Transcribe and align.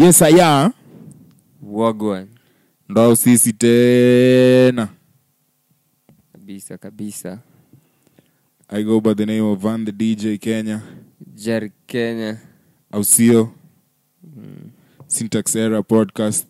yes 0.00 0.22
aya 0.22 0.72
wagwan. 1.62 2.28
Ndo 2.88 3.16
sisi 3.16 3.52
tena. 3.52 4.88
Kabisa 6.32 6.78
kabisa. 6.78 7.38
I 8.68 8.82
go 8.84 9.00
by 9.00 9.14
the 9.14 9.26
name 9.26 9.42
of 9.42 9.60
van 9.60 9.84
the 9.84 9.92
dj 9.92 10.38
kenya. 10.40 10.82
Jari 11.34 11.72
kenya. 11.86 12.38
Au 12.92 13.04
sio? 13.04 13.52
Syntax 15.06 15.54
era 15.56 15.82
podcast. 15.82 16.46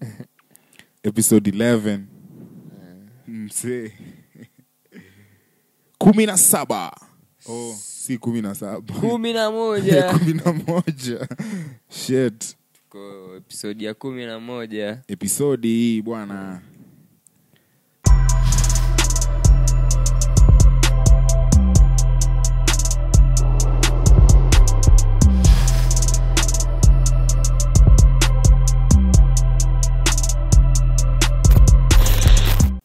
Episode 1.02 1.50
11 1.50 2.00
msee. 3.28 3.92
Kumi 5.98 6.26
na 6.26 6.36
saba 6.36 6.92
oh, 7.48 7.74
si 7.78 8.18
kumi 8.18 8.42
na 8.42 8.54
saba. 8.54 8.94
Kumi 8.94 9.32
na 9.32 9.50
moja. 9.50 10.02
Kumi 10.18 10.32
na 10.34 10.52
moja. 10.52 11.28
Shet 11.90 12.56
ko 12.88 13.34
episodi 13.36 13.84
ya 13.84 13.94
kumi 13.94 14.26
na 14.26 14.40
moja. 14.40 15.02
Episodi 15.08 15.68
hii 15.68 16.02
bwana. 16.02 16.60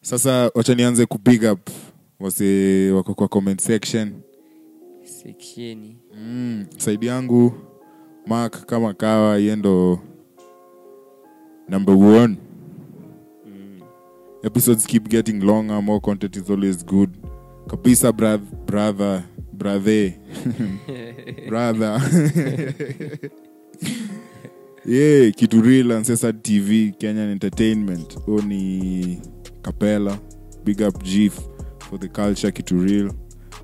Sasa 0.02 0.50
wacha 0.54 0.74
nianze 0.74 1.06
kubig 1.06 1.42
up. 1.52 1.70
Wase 2.20 2.90
wako 2.90 3.14
kwa 3.14 3.28
comment 3.28 3.60
section 3.60 4.12
mm, 6.18 6.66
saidi 6.78 7.06
yangu 7.06 7.52
mark 8.26 8.66
kama 8.66 8.94
kawa 8.94 9.38
yendo 9.38 10.00
number 11.68 11.94
one. 11.94 12.36
Episodes 14.44 14.86
keep 14.86 15.08
getting 15.08 15.40
longer 15.40 15.82
more 15.82 16.00
content 16.00 16.36
is 16.36 16.50
always 16.50 16.84
good. 16.84 17.10
Kabisa 17.66 18.12
brath, 18.12 18.40
brother 18.66 19.24
brother. 19.52 20.12
Brother. 21.48 22.00
Yeah 24.84 25.32
kitu 25.32 25.62
real 25.62 25.92
ancestor 25.92 26.32
tv 26.42 26.92
kenyan 26.98 27.30
entertainment. 27.30 28.18
Huo 28.26 28.42
ni 28.42 29.20
capella. 29.62 30.18
Big 30.64 30.82
up 30.82 31.02
g 31.02 31.30
for 31.78 31.98
the 32.00 32.08
culture 32.08 32.52
kitu 32.52 32.78
real. 32.84 33.10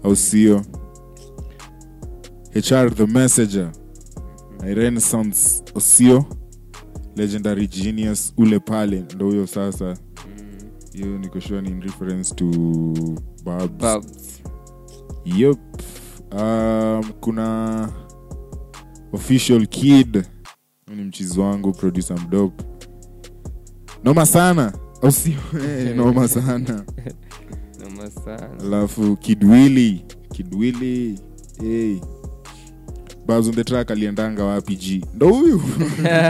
Au 0.05 0.17
sio 0.17 0.63
hr 2.55 2.91
the 2.95 3.07
messenger. 3.07 3.71
Renaissance 4.61 5.63
osio. 5.75 6.25
Legendary 7.17 7.67
genius 7.69 8.33
ule 8.37 8.59
pale 8.59 9.05
ndo 9.15 9.27
huyo 9.27 9.47
sasa. 9.47 9.97
Hiyo 10.93 11.19
nikoshua 11.19 11.61
ni 11.63 11.71
in 11.71 11.81
reference 11.83 12.35
to 12.35 12.45
babs. 13.45 13.73
Babs. 13.83 14.43
yep 15.25 15.59
um, 16.33 17.13
kuna 17.21 17.89
official 19.13 19.67
kid. 19.67 20.25
Ni 20.97 21.03
mchizi 21.03 21.41
wangu 21.41 21.73
producer 21.73 22.21
mdop 22.21 22.63
noma 24.05 24.27
sana. 24.27 24.73
Au 25.03 25.13
sio 25.13 25.39
Eh, 25.69 25.97
noma 25.97 26.29
sana. 26.29 26.85
Noma 27.85 28.11
sana. 28.11 28.51
Alafu 28.61 29.17
kidwili. 29.17 30.05
Kidwili. 30.33 31.19
Hey. 31.61 32.01
Babs 33.27 33.49
on 33.49 33.55
the 33.55 33.65
track 33.65 33.91
aliendanga 33.91 34.45
wapi 34.45 34.77
g? 34.77 35.05
Ndo 35.15 35.29
huyu. 35.29 35.63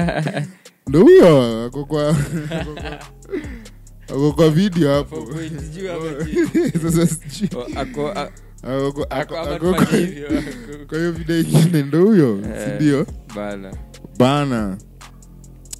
Ndo 0.88 1.02
huyo 1.02 1.64
ako 1.64 1.84
kwa 1.84 2.16
ako 4.08 4.32
kwa- 4.32 4.50
video 4.50 4.94
hapo. 4.94 5.26
Sasa 6.82 7.06
sijui. 7.06 7.48
Kwa- 7.48 7.66
hiyo 10.98 11.12
video 11.12 11.40
ingine 11.40 11.82
ndo 11.82 12.04
huyo 12.04 12.38
Eh. 12.38 12.68
sindio 12.68 13.06
bana 13.34 13.72
nashukuru 14.18 14.76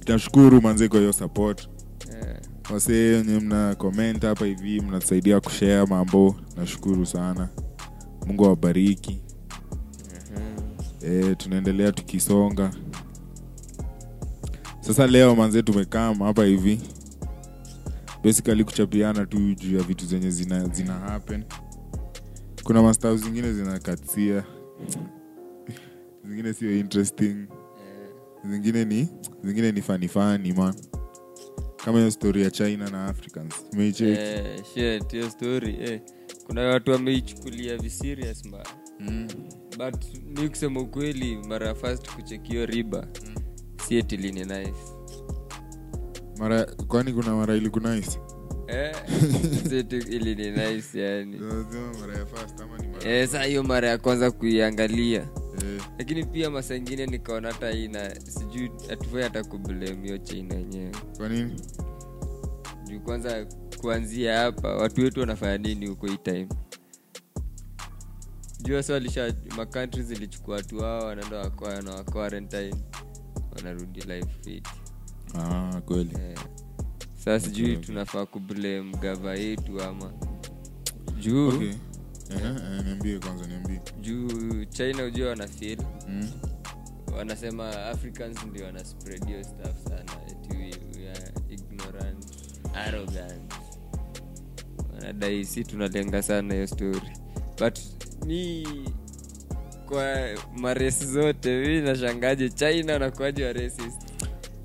tashukuru 0.05 0.61
manze 0.61 0.87
kwa 0.87 0.99
hiyo 0.99 1.13
support. 1.13 1.69
Eh, 2.11 2.35
wasee 2.73 3.11
wenye 3.15 3.39
mna 3.39 3.75
comment 3.75 4.21
hapa 4.23 4.45
hivi 4.45 4.81
mnatusaidia 4.81 5.39
kushare 5.39 5.85
mambo 5.85 6.35
nashukuru 6.57 7.05
sana. 7.05 7.49
Mungu 8.27 8.45
awabariki. 8.45 9.21
E, 11.03 11.35
tunaendelea 11.35 11.91
tukisonga. 11.91 12.71
Sasa 14.79 15.07
leo 15.07 15.35
manze 15.35 15.61
tumekama 15.63 16.25
hapa 16.25 16.45
hivi. 16.45 16.79
Basically 18.23 18.63
kuchapiana 18.63 19.25
tu 19.25 19.53
juu 19.55 19.77
ya 19.77 19.83
vitu 19.83 20.05
zenye 20.05 20.29
zina, 20.29 20.67
zina 20.67 20.93
happen. 20.93 21.43
Kuna 22.63 22.81
mastau 22.81 23.17
zingine 23.17 23.53
zinakatsia 23.53 24.43
zingine 26.25 26.53
sio 26.53 26.77
interesting. 26.79 27.35
Zingine 28.51 28.85
ni 28.85 29.07
zingine 29.43 29.71
ni 29.71 29.81
fanifani 29.81 30.53
man. 30.53 30.73
Kama 31.85 31.97
hiyo 31.97 32.11
story 32.11 32.41
ya 32.43 32.51
china 32.51 32.89
na 32.89 33.05
africans. 33.05 33.53
Umeicheki 33.73 34.79
eh, 34.81 35.29
story 35.29 35.77
eh. 35.81 36.01
kuna 36.47 36.61
watu 36.61 36.91
wameichukulia 36.91 37.77
viserious 37.77 38.45
mbaya 38.45 38.65
mm. 38.99 39.27
But 39.77 39.95
mi 40.25 40.49
kusema 40.49 40.79
ukweli 40.81 41.37
mara 41.47 41.67
ya 41.67 41.75
fast 41.75 42.15
kuchekio 42.15 42.65
riba 42.65 43.07
mm. 43.25 43.35
sietilini 43.87 44.39
nice. 44.39 44.73
Mara 46.37 46.65
kwani 46.65 47.13
kuna 47.13 47.35
mara 47.35 47.55
ili 47.55 47.69
kunais 47.69 48.19
eh, 48.67 48.95
ili 50.09 50.35
ni 50.35 50.51
nice 50.51 51.01
yani. 51.01 51.37
Mara 52.01 52.17
ya 52.17 52.25
first 52.25 52.61
ama 52.61 52.77
ni 52.77 52.87
mara 52.87 53.09
eh, 53.11 53.27
saa 53.27 53.43
hiyo 53.43 53.63
mara 53.63 53.87
ya 53.89 53.97
kwanza 53.97 54.31
kuiangalia. 54.31 55.21
Eh. 55.21 55.81
lakini 55.99 56.25
pia 56.25 56.49
masa 56.49 56.75
ingine 56.75 57.05
nikaona 57.05 57.51
hata 57.51 57.71
ina 57.71 58.15
sijui 58.15 58.71
atufai 58.91 59.23
hata 59.23 59.43
kublemio 59.43 60.03
hiyo 60.05 60.17
chaina 60.17 60.55
yenyewe. 60.55 60.91
Kwa 61.17 61.29
nini? 61.29 61.61
Juu 62.87 62.99
kwanza 62.99 63.45
kuanzia 63.81 64.37
hapa 64.39 64.75
watu 64.75 65.01
wetu 65.01 65.19
wanafanya 65.19 65.57
nini 65.57 65.85
huko 65.87 66.07
hii 66.07 66.17
time 66.17 66.47
juu 68.63 68.81
sa 68.81 68.93
walisha 68.93 69.33
makantri 69.57 70.03
zilichukua 70.03 70.55
watu 70.55 70.77
wao 70.77 71.05
wanaenda 71.05 71.37
wakwaya 71.37 71.81
na 71.81 71.91
wa 71.91 72.03
wanarudi 73.55 74.01
life 74.01 74.29
fit. 74.43 74.67
Ah, 75.35 75.81
kweli. 75.85 76.15
Eh. 76.21 76.37
saa 77.25 77.39
sijui 77.39 77.77
tunafaa 77.77 78.25
kublame 78.25 78.97
gava 79.01 79.35
yetu 79.35 79.81
ama. 79.81 80.11
Juu. 81.19 81.47
Okay. 81.47 81.73
Ehe, 82.29 82.47
eh, 82.47 82.85
niambie 82.85 83.19
kwanza 83.19 83.47
niambie. 83.47 83.81
Juu 84.01 84.65
china 84.65 85.03
ujua 85.03 85.29
wanafil 85.29 85.77
mm. 86.09 86.31
wanasema 87.17 87.85
africans 87.85 88.43
ndio 88.45 88.65
wana 88.65 88.85
spread 88.85 89.25
hiyo 89.27 89.43
staff 89.43 89.83
sana 89.83 90.11
ignorant 91.49 92.25
arrogant. 92.75 93.53
Wanadai 94.93 95.45
si 95.45 95.63
tunalenga 95.63 96.23
sana 96.23 96.53
hiyo 96.53 96.67
story. 96.67 97.11
But 97.59 97.79
mi 98.25 98.67
kwa 99.85 100.15
maresi 100.57 101.05
zote 101.05 101.59
mi 101.67 101.81
nashangaje 101.81 102.49
china 102.49 102.93
wanakuaji 102.93 103.43
wa 103.43 103.53
racist 103.53 104.11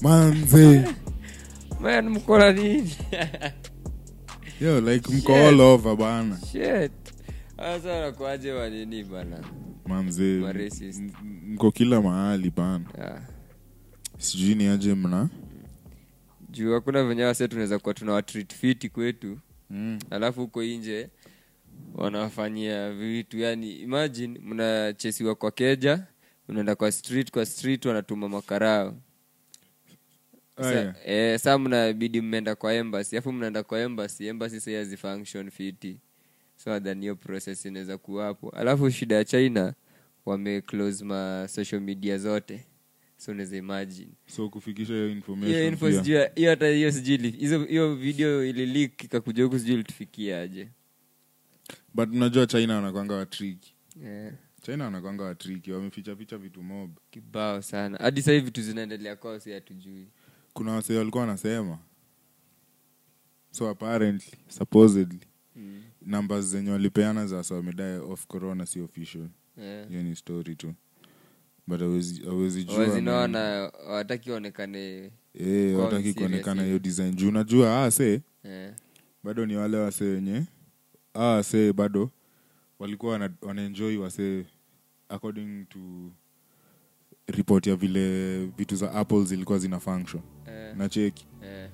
manze. 0.01 0.85
Man 1.81 2.09
mkona 2.09 2.53
nini? 2.53 2.97
Yo 4.61 4.81
like 4.81 5.13
mko 5.13 5.35
all 5.35 5.61
over 5.61 5.97
bana. 5.97 6.39
Shit. 6.53 6.93
Sasa 7.57 7.93
wanakuaje 7.93 8.53
wanini 8.53 9.05
bana? 9.05 9.45
Manze 9.87 10.23
mko 11.47 11.71
kila 11.71 12.01
mahali 12.03 12.51
bana. 12.51 12.85
Yeah. 12.99 13.21
sijui 14.19 14.55
ni 14.55 14.67
aje 14.67 14.95
mna? 14.95 15.29
Juu 16.51 16.75
hakuna 16.75 17.05
venye 17.05 17.25
wase 17.25 17.49
tunaweza 17.49 17.79
kuwa 17.79 17.95
tuna 17.95 18.13
watreat 18.13 18.55
fiti 18.55 18.89
kwetu. 18.89 19.39
Mm. 19.71 19.99
alafu 20.11 20.41
huko 20.41 20.63
nje 20.63 21.09
wanawafanyia 21.97 22.93
vitu. 22.93 23.39
Yani 23.39 23.73
imagine 23.73 24.39
mnachesiwa 24.39 25.35
kwa 25.35 25.51
keja 25.51 26.07
unaenda 26.49 26.75
kwa 26.75 26.93
street 26.93 27.31
kwa 27.31 27.47
street 27.47 27.85
wanatuma 27.85 28.29
makarao. 28.29 28.97
Aya. 30.57 30.95
sa, 30.95 31.05
eh, 31.05 31.39
saa 31.39 31.59
mnabidi 31.59 32.21
mmeenda 32.21 32.55
kwa 32.55 32.75
embassy 32.75 33.17
afu 33.17 33.33
mnaenda 33.33 33.63
kwa 33.63 33.81
embassy 33.81 34.27
embassy 34.27 34.61
sai 34.61 34.75
hazifunction 34.75 35.51
fiti. 35.51 36.01
So 36.57 36.79
hiyo 36.79 37.17
process 37.17 37.65
inaweza 37.65 37.99
kuwapo 37.99 38.51
alafu 38.51 38.91
shida 38.91 39.15
ya 39.17 39.25
china 39.25 39.75
wameclose 40.27 41.05
ma 41.05 41.49
social 41.49 41.81
media 41.81 42.19
zote. 42.19 42.65
So 43.17 43.33
unaweza 43.33 43.57
imagine. 43.57 44.09
So 44.27 44.49
kufikisha 44.49 44.93
hiyo 44.93 45.05
hiyo 45.07 45.17
information 45.17 45.65
info 45.65 45.93
sijui 45.93 46.27
hiyo 46.35 46.51
hata 46.51 46.69
hiyo 46.69 46.93
sijui 46.93 47.31
hiyo 47.69 47.95
video 47.95 48.45
ililik 48.45 49.05
ikakuja 49.05 49.45
huku 49.45 49.59
sijui 49.59 49.75
ilitufikia 49.75 50.41
aje 50.41 50.69
but 51.97 52.09
mnajua 52.09 52.47
china 52.47 52.75
wanakwanga 52.77 53.15
watriki 53.15 53.75
yeah. 54.03 54.33
china 54.63 54.85
wanakwanga 54.85 55.25
watriki 55.25 55.73
wamefichaficha 55.73 56.39
vitu 56.39 56.63
mob. 56.63 56.91
Kibao 57.11 57.63
sana. 57.63 57.99
Hadi 57.99 58.23
sahii 58.23 58.41
vitu 58.41 58.63
zinaendelea 58.63 59.17
kwao 59.17 59.41
si 59.41 59.53
hatujui. 59.53 60.07
Kuna 60.53 60.73
wasee 60.73 60.97
walikuwa 60.99 61.21
wanasema. 61.21 61.79
So 63.51 63.69
apparently 63.69 64.39
supposedly 64.49 65.21
mm. 65.57 65.83
numbers 66.03 66.45
zenye 66.45 66.71
walipeana 66.71 67.27
za 67.27 67.37
wasa 67.37 67.55
wamedae 67.55 67.97
of 67.99 68.27
corona 68.27 68.67
si 68.67 68.81
official. 68.81 69.29
Yeah. 69.57 69.89
hiyo 69.89 70.03
ni 70.03 70.17
story 70.17 70.55
tu. 70.57 70.75
But 71.67 71.81
wazinaona 72.79 73.73
wataki 73.89 74.31
onekane 74.31 75.11
eh 75.35 75.79
wataki 75.79 76.15
kuonekana 76.15 76.65
hiyo 76.65 76.79
design. 76.79 77.15
Juu 77.15 77.29
unajua 77.29 77.85
ah 77.85 77.91
se 77.91 78.21
eh. 78.45 78.73
bado 79.25 79.47
ni 79.47 79.57
wale 79.57 79.77
wasee 79.77 80.05
wenye 80.05 80.43
ah 81.19 81.43
see 81.43 81.73
bado 81.73 82.11
walikuwa 82.79 83.13
wana, 83.13 83.31
wanaenjoy 83.43 83.97
wasee 83.97 84.45
according 85.09 85.65
to 85.69 85.79
report 87.27 87.67
ya 87.67 87.77
vile 87.77 88.47
vitu 88.47 88.77
za 88.77 88.93
apple 88.93 89.25
zilikuwa 89.25 89.59
zina 89.59 89.81
function 89.81 90.23
Eh. 90.49 90.77
na 90.77 90.89
cheki 90.89 91.27
Eh. 91.45 91.71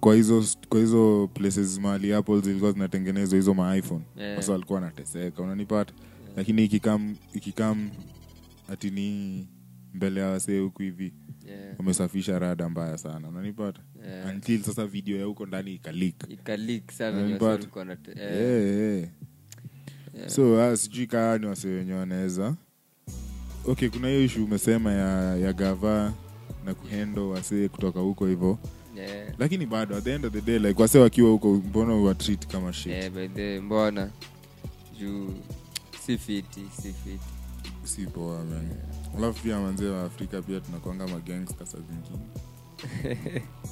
kwa 0.00 0.14
hizo 0.14 0.44
kwa 0.68 0.80
hizo 0.80 1.30
places 1.34 1.78
mahali 1.78 2.12
apple 2.12 2.40
zilikuwa 2.40 2.72
zinatengenezwa 2.72 3.36
hizo 3.36 3.54
maiphone 3.54 4.04
Eh. 4.16 4.36
sasa 4.36 4.52
walikuwa 4.52 4.80
wanateseka 4.80 5.42
unanipata 5.42 5.94
lakini 6.36 6.64
ikikam 6.64 7.16
ikikam 7.34 7.90
ati 8.68 8.90
ni 8.90 9.48
mbele 9.94 10.20
ya 10.20 10.26
wasee 10.28 10.58
huku 10.58 10.82
hivi. 10.82 11.14
Yeah. 11.46 11.74
wamesafisha 11.78 12.38
rada 12.38 12.68
mbaya 12.68 12.98
sana. 12.98 13.28
Unanipata? 13.28 13.80
Yeah. 14.08 14.30
until 14.34 14.62
sasa 14.62 14.86
video 14.86 15.18
ya 15.18 15.24
huko 15.24 15.46
ndani 15.46 15.74
ikalik. 15.74 16.16
Ikalik 16.28 16.92
yeah, 17.00 18.36
yeah. 18.36 19.08
Yeah. 20.14 20.28
so 20.28 20.62
ah, 20.62 20.76
sijui 20.76 21.06
kaa 21.06 21.38
ni 21.38 21.46
wasee 21.46 21.68
wenye 21.68 21.92
wanaweza. 21.92 22.54
Okay 23.66 23.88
kuna 23.88 24.08
hiyo 24.08 24.24
ishu 24.24 24.44
umesema 24.44 24.92
ya, 24.92 25.36
ya 25.36 25.52
gava 25.52 26.12
na 26.64 26.74
kuhendo 26.74 27.28
wasee 27.30 27.68
kutoka 27.68 28.00
huko 28.00 28.26
hivo 28.26 28.58
Yeah. 28.96 29.34
lakini 29.38 29.66
bado 29.66 29.96
at 29.96 30.04
the 30.04 30.14
end 30.14 30.26
of 30.26 30.32
the 30.32 30.40
day 30.40 30.58
like 30.58 30.82
wase 30.82 30.98
wakiwa 30.98 31.30
huko 31.30 31.54
mbona 31.54 31.94
uwatreat 31.94 32.46
kama 32.46 32.72
shit? 32.72 32.92
Yeah, 32.92 33.10
by 33.10 33.28
the 33.28 33.60
mbona? 33.60 34.10
Juu 34.98 35.34
si 36.06 36.18
fiti 36.18 36.60
si 36.82 36.92
fiti. 36.92 37.20
Si 37.84 38.06
poa 38.06 38.44
man 38.44 38.68
alafu 39.16 39.42
pia 39.42 39.60
manzee 39.60 39.88
wa 39.88 40.04
afrika 40.04 40.42
pia 40.42 40.60
tunakwanga 40.60 41.08
magangsta 41.08 41.66
saa 41.66 41.78
zingine. 41.78 43.42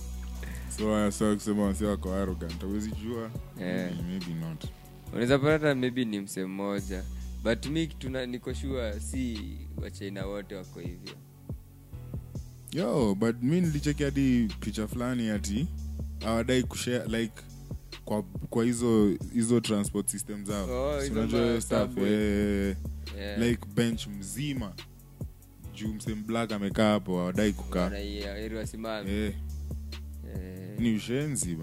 So 0.81 1.11
so 1.11 1.35
kusema 1.35 1.63
wasi 1.65 1.85
wako 1.85 2.15
arrogant 2.15 2.63
awezi 2.65 2.91
jua. 2.91 3.31
Yeah. 3.61 3.91
maybe, 3.93 4.03
maybe 4.03 4.35
not. 4.47 4.65
Unaweza 5.13 5.39
pata 5.39 5.75
maybe 5.75 6.05
ni 6.05 6.21
mse 6.21 6.45
mmoja. 6.45 7.05
But 7.45 7.67
mi 7.67 7.87
tuna 7.87 8.27
niko 8.27 8.55
si 8.55 9.39
wachaina 9.77 10.27
wote 10.27 10.55
wako 10.55 10.81
hivyo. 10.81 11.15
Yo 12.73 13.15
but 13.15 13.43
mi 13.43 13.61
nilicheki 13.61 14.03
hadi 14.03 14.49
picha 14.61 14.89
fulani 14.89 15.29
ati 15.31 15.67
awadai 16.27 16.63
kushare 16.63 17.05
like 17.21 17.43
kwa 18.05 18.23
kwa 18.23 18.65
hizo 18.65 19.17
hizo 19.33 19.61
transport 19.61 20.09
system 20.09 20.45
zao. 20.45 20.65
Oh, 20.65 21.01
so, 21.07 21.13
unajua 21.13 21.41
hiyo 21.41 22.07
eh, 22.07 22.77
yeah. 23.19 23.39
like 23.39 23.67
bench 23.75 24.07
mzima 24.07 24.73
juu 25.81 25.89
msemblack 25.95 26.53
amekaa 26.53 26.93
hapo 26.93 27.21
awadai 27.21 27.53
kukaa. 27.53 27.91
Wasimame. 28.57 29.11
Eh, 29.11 29.35
Eh, 30.37 30.79
ni 30.81 30.95
ushenzi 30.95 31.59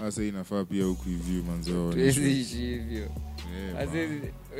hasa 0.00 0.24
inafaa 0.24 0.64
pia 0.64 0.84
huku 0.84 1.08
hivi 1.08 1.42
manzoishi 1.42 2.56
hivyo. 2.56 3.10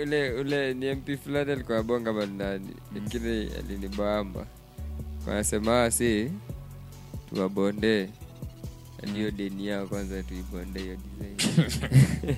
Ule 0.02 0.32
ule 0.32 0.74
ni 0.74 0.94
mp 0.94 1.16
fulani 1.24 1.52
alikuwa 1.52 1.78
abonga 1.78 2.12
bandani 2.12 2.68
lakini 2.94 3.50
alinibamba. 3.58 4.46
Wanasema 5.26 5.90
si 5.90 6.32
tuwabondee 7.28 8.08
aliyo 9.02 9.30
deni 9.30 9.66
yao 9.66 9.86
kwanza 9.86 10.22
tuibonde 10.22 10.80
hiyo 10.80 10.96
design. 11.56 12.36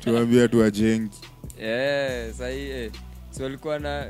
Tuambia 0.00 0.48
tu 0.48 0.64
Eh, 1.62 2.32
sahii 2.34 2.70
eh. 2.70 2.92
walikuwa 3.40 3.78
na 3.78 4.06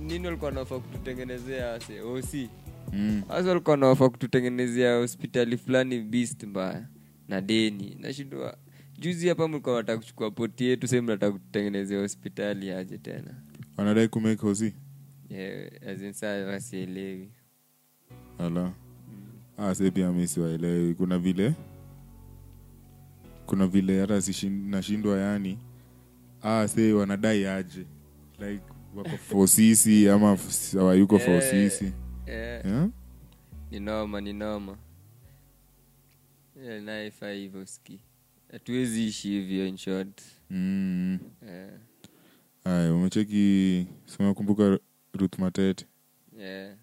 nini 0.00 0.26
walikuwa 0.26 0.50
naofa 0.50 0.78
kututengenezea 0.80 1.80
se 1.80 2.00
osi 2.00 2.48
mm. 2.92 3.22
walikuwa 3.28 3.76
naofa 3.76 4.08
kututengenezea 4.10 4.96
hospitali 4.96 5.56
fulani 5.56 6.00
beast 6.00 6.42
mbaya. 6.44 6.86
Na 7.28 7.40
deni. 7.40 7.96
Nashindwa. 8.00 8.56
Juzi 8.98 9.28
hapa 9.28 9.48
mlikuwa 9.48 9.76
nataka 9.76 9.98
kuchukua 9.98 10.30
poti 10.30 10.64
yetu 10.64 10.88
sehemu 10.88 11.08
nataka 11.08 11.32
kututengenezea 11.32 12.00
hospitali 12.00 12.70
aje 12.70 12.98
tena? 12.98 13.34
Wanadai 13.76 14.08
kumake 14.08 14.42
hosi 14.42 14.74
yeah, 15.30 16.46
wasielewi. 16.46 17.28
Ala 18.38 18.72
ah, 19.58 19.74
se 19.74 19.90
pia 19.90 20.12
mi 20.12 20.28
siwaelewi. 20.28 20.94
Kuna 20.94 21.18
vile? 21.18 21.54
Kuna 23.46 23.66
vile 23.66 24.00
hata 24.00 24.22
nashindwa 24.50 25.18
yani 25.18 25.58
ah, 26.44 26.66
say 26.68 26.92
wanadai 26.92 27.46
aje 27.46 27.86
like 28.38 28.62
wako 28.94 29.16
fosisi 29.16 30.08
ama 30.08 30.38
hawayuko 30.72 31.16
yeah, 31.18 31.28
Eh, 31.44 31.50
sisi 31.70 31.92
eh, 32.26 32.64
yeah? 32.64 32.88
ni 33.70 33.80
noma 33.80 34.20
ni 34.20 34.32
noma 34.32 34.78
naifaa 36.84 37.30
hivyo 37.30 37.66
ski 37.66 38.00
hatuwezi 38.52 39.06
ishi 39.06 39.28
hivyo 39.28 39.66
in 39.66 39.76
short 39.76 40.22
mm. 40.50 41.18
yeah. 41.46 41.70
aya 42.64 42.94
umecheki 42.94 43.86
simakumbuka 44.04 44.78
ruth 45.12 45.38
matete 45.38 45.86
yeah. 46.38 46.76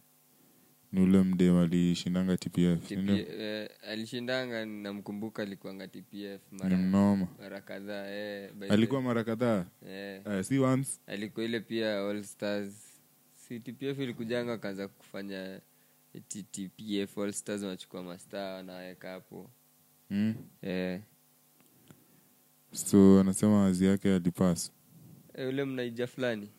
Ni 0.92 1.02
ule 1.02 1.24
mdem 1.24 1.58
alishindanga 1.58 2.38
tpf 2.38 2.88
TP, 2.88 3.10
eh, 3.10 3.70
alishindanga 3.88 4.66
namkumbuka 4.66 5.42
alikuanga 5.44 5.88
tpf 5.88 6.14
ni 6.52 6.60
mara, 6.64 6.78
mnoma. 6.78 7.28
mara 7.40 7.62
kadhaa 7.62 8.08
eh, 8.08 8.54
by 8.54 8.68
the- 8.68 8.74
alikuwa 8.74 9.02
mara 9.02 9.24
kadhaa? 9.24 9.66
Eh, 9.88 10.44
si 10.44 10.60
once. 10.60 10.90
Alikuwa 11.08 11.46
ile 11.46 11.60
pia 11.60 12.00
all 12.10 12.24
stars. 12.24 12.74
Si 13.36 13.60
tpf 13.60 14.00
ilikujanga 14.00 14.54
akaanza 14.54 14.88
kufanya 14.88 15.62
eti 16.14 16.44
tpf 16.44 17.18
all 17.18 17.34
stars 17.34 17.64
wanachukua 17.64 18.04
mastaa 18.04 18.54
wanaweka 18.54 19.10
hapo. 19.12 19.50
Mm. 20.10 20.36
eh, 20.62 21.02
so 22.72 23.20
anasema 23.20 23.62
wazi 23.64 23.86
yake 23.86 24.16
alipas 24.16 24.72
eh, 25.34 25.50
ule 25.50 25.66
mnaija 25.66 26.08
fulani. 26.08 26.50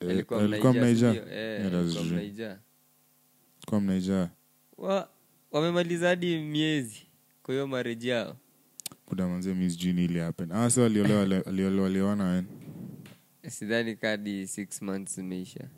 Eh, 0.00 0.10
alikuwa 0.10 0.42
alikuwa 0.42 0.72
mnaija 0.72 1.12
mnaija. 1.12 1.22
sindio? 1.22 1.38
eh, 1.38 1.60
Yeah, 1.60 1.62
that's 1.62 1.74
alikuwa 1.74 2.02
true. 2.04 2.12
mnaija 2.12 2.58
alikuwa 3.66 3.80
mnaija 3.80 4.30
wa, 4.78 5.10
wamemaliza 5.50 6.08
hadi 6.08 6.38
miezi 6.38 7.06
kwa 7.42 7.54
hiyo 7.54 7.66
mareji 7.66 8.08
yao 8.08 8.36
buda 9.08 9.28
manze 9.28 9.54
mi 9.54 9.70
sijui 9.70 9.92
ni 9.92 10.04
ile 10.04 10.20
happen 10.20 10.52
ah 10.52 10.70
so 10.70 10.84
aliolewa 10.84 11.46
aliolewa 11.46 12.14
wen 12.14 12.46
sidhani 13.48 13.96
kadi 13.96 14.46
six 14.46 14.82
months 14.82 15.18
imeisha 15.18 15.68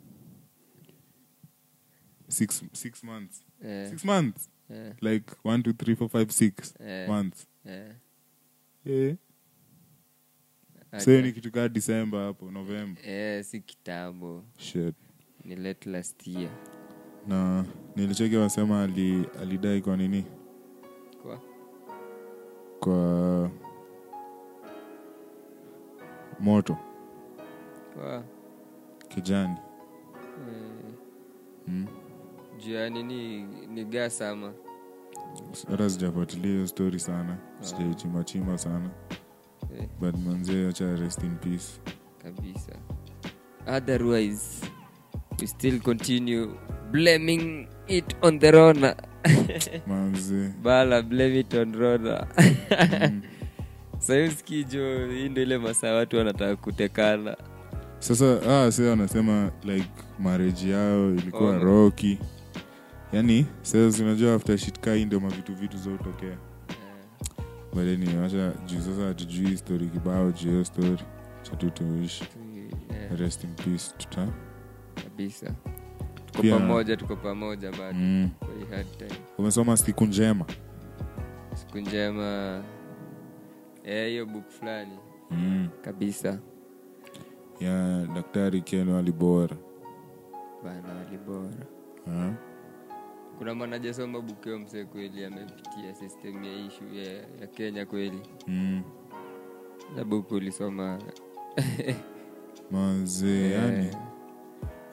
six, 2.27 2.63
six 2.73 3.03
months 3.03 3.45
yeah. 3.63 3.89
six 3.89 4.05
months 4.05 4.49
yeah. 4.69 4.95
like 5.01 5.33
one 5.43 5.63
two 5.63 5.73
three 5.73 5.95
four 5.95 6.09
five 6.09 6.31
six 6.31 6.75
yeah. 6.79 7.07
months 7.09 7.47
yeah. 7.65 7.95
Yeah. 8.85 9.15
Acha. 10.91 11.05
so 11.05 11.21
ni 11.21 11.31
kitu 11.31 11.51
kaa 11.51 11.69
december 11.69 12.19
hapo 12.19 12.51
november 12.51 13.05
yeah, 13.09 13.43
si 13.43 13.61
kitambo 13.61 14.45
shit 14.57 14.95
ni 15.45 15.55
late 15.55 15.89
last 15.89 16.27
year 16.27 16.51
na 17.29 17.65
nilicheki 17.95 18.35
wasema 18.35 18.83
ali, 18.83 19.25
alidai 19.41 19.81
kwa 19.81 19.97
nini? 19.97 20.25
Kwa? 21.23 21.39
Kwa 22.79 23.49
moto. 26.39 26.77
Kwa? 27.95 28.23
Kijani. 29.07 29.55
Eh, 30.47 30.93
mm. 31.67 31.87
juu 32.59 32.73
ya 32.73 32.89
nini? 32.89 33.41
Ni 33.67 33.85
gas 33.85 34.21
ama? 34.21 34.53
Hata 35.71 35.89
sijafuatilia 35.89 36.51
hiyo 36.51 36.67
story 36.67 36.99
sana. 36.99 37.37
Sijaichimbachimba 37.59 38.57
sana. 38.57 38.89
Eh, 39.77 39.87
but 39.99 40.15
manzee 40.17 40.67
acha 40.69 40.95
rest 40.95 41.23
in 41.23 41.35
peace. 41.35 41.81
Kabisa. 42.23 42.71
Otherwise 43.77 44.65
we 45.41 45.47
still 45.47 45.79
continue 45.81 46.49
blaming 46.91 47.67
it 47.87 48.15
on 48.21 48.39
the 48.39 48.51
rona 48.51 48.95
bala 50.63 51.01
blame 51.01 51.39
it 51.39 51.53
on 51.53 51.73
rona 51.75 52.27
mm. 52.37 53.21
sahiskijo 53.99 55.07
hii 55.07 55.29
ndo 55.29 55.41
ile 55.41 55.57
masaa 55.57 55.93
watu 55.93 56.17
wanataka 56.17 56.55
kutekana. 56.55 57.37
Sasa 57.99 58.39
ah, 58.65 58.71
se 58.71 58.89
wanasema 58.89 59.51
like 59.63 59.89
mareji 60.19 60.69
yao 60.69 61.09
ilikuwa 61.11 61.49
Oh. 61.55 61.59
roki 61.59 62.19
yani 63.13 63.45
sasa 63.61 64.03
unajua 64.03 64.33
after 64.35 64.57
shit 64.57 64.79
kai 64.79 65.05
ndio 65.05 65.19
mavitu 65.19 65.55
vitu 65.55 65.77
zautokea 65.77 66.37
badeni 67.75 68.17
wacha 68.17 68.53
juu 68.65 68.79
sasa 68.81 69.01
hatujui 69.07 69.57
stori 69.57 69.87
kibao 69.89 70.31
juu 70.31 70.49
hiyo 70.49 70.65
stori 70.65 70.97
chatutuishi 71.41 72.23
Yeah, 72.91 73.19
rest 73.19 73.43
in 73.43 73.49
peace 73.55 73.93
tuta. 73.97 74.27
Kabisa 75.03 75.53
tuko 76.41 76.47
Pia- 76.47 76.59
pamoja 76.59 76.97
tuko 76.97 77.15
pamoja 77.15 77.71
bado. 77.71 77.97
Mm. 77.99 78.29
kwa 78.39 78.47
hii 78.47 78.75
hard 78.75 78.97
time. 78.97 79.21
Umesoma 79.37 79.77
siku 79.77 80.05
njema. 80.05 80.45
Siku 81.55 81.77
njema. 81.77 82.63
Hiyo 83.83 84.07
hiyo 84.07 84.25
book 84.25 84.49
fulani. 84.49 84.97
Mm. 85.31 85.69
kabisa. 85.81 86.39
Ya 87.59 88.07
daktari 88.15 88.61
ken 88.61 88.89
walibora 88.89 89.55
bana 90.63 90.93
walibora 90.93 91.65
Ha? 92.05 92.33
kuna 93.37 93.55
mwanajasoma 93.55 94.21
bukeo 94.21 94.59
msee 94.59 94.85
kweli 94.85 95.25
amepitia 95.25 95.95
system 95.95 96.43
ya 96.43 96.53
ishu 96.65 96.83
ya, 96.93 97.13
ya 97.41 97.47
kenya 97.47 97.85
kweli. 97.85 98.21
Mm. 98.47 98.81
na 99.95 100.03
buku 100.03 100.35
ulisoma. 100.35 100.99
Mazee 102.71 103.51
yani 103.51 103.91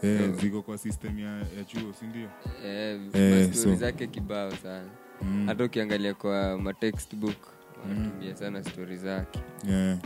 eh, 0.03 0.21
So- 0.21 0.33
ziko 0.41 0.63
kwa 0.63 0.79
system 0.79 1.19
ya, 1.19 1.37
ya 1.39 1.65
chuo 1.67 1.93
sindio 2.01 2.29
yeah, 2.65 3.01
yeah, 3.15 3.53
so- 3.53 3.75
zake 3.75 4.07
kibao 4.07 4.51
sana. 4.57 4.89
Mm. 5.23 5.47
hata 5.47 5.65
ukiangalia 5.65 6.15
kwa 6.15 6.59
matextbook 6.59 7.37
wanatumia 7.83 8.37
sana 8.37 8.65
stori 8.65 8.97
zake. 8.97 9.41
Yeah. 9.69 9.85
yeah. 9.87 9.99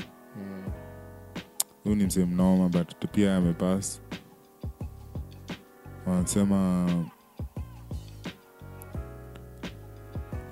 huu 1.84 1.94
ni 1.94 2.04
msee 2.04 2.24
mnoma 2.24 2.68
but 2.68 3.06
pia 3.12 3.36
amepas 3.36 4.00
wanasema 6.06 6.88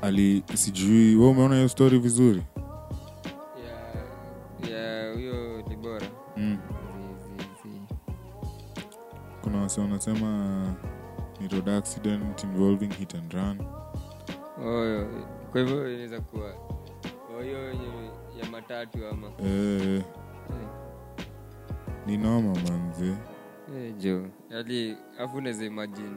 ali 0.03 0.43
sijui 0.55 1.17
we 1.17 1.27
umeona 1.29 1.55
hiyo 1.57 1.69
stori 1.69 1.99
vizuri 1.99 2.43
kuna 9.79 9.91
unasema 9.91 10.75
ni 11.41 11.49
road 11.49 11.69
accident 11.71 12.45
involving 12.45 12.89
hit 12.95 13.15
and 13.15 13.33
run. 13.33 13.59
Oyo, 14.67 15.09
kwa 15.53 15.61
hivyo 15.61 15.93
inaweza 15.93 16.21
kuwa 16.21 16.55
oh, 17.39 17.43
hiyo 17.43 17.69
yenye 17.69 17.87
ya 18.43 18.51
matatu 18.51 19.07
ama. 19.07 19.31
Eh, 19.45 20.03
ni 22.07 22.17
noma 22.17 22.55
manzi 22.55 23.15
eh, 23.77 23.95
jo 23.99 24.27
yani 24.51 24.97
afu 25.19 25.37
unaweza 25.37 25.65
imagine 25.65 26.17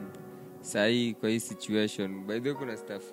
sahii 0.60 1.14
kwa 1.14 1.28
hii 1.28 1.40
situation 1.40 2.24
by 2.26 2.40
the 2.40 2.48
way 2.48 2.58
kuna 2.58 2.76
staff 2.76 3.04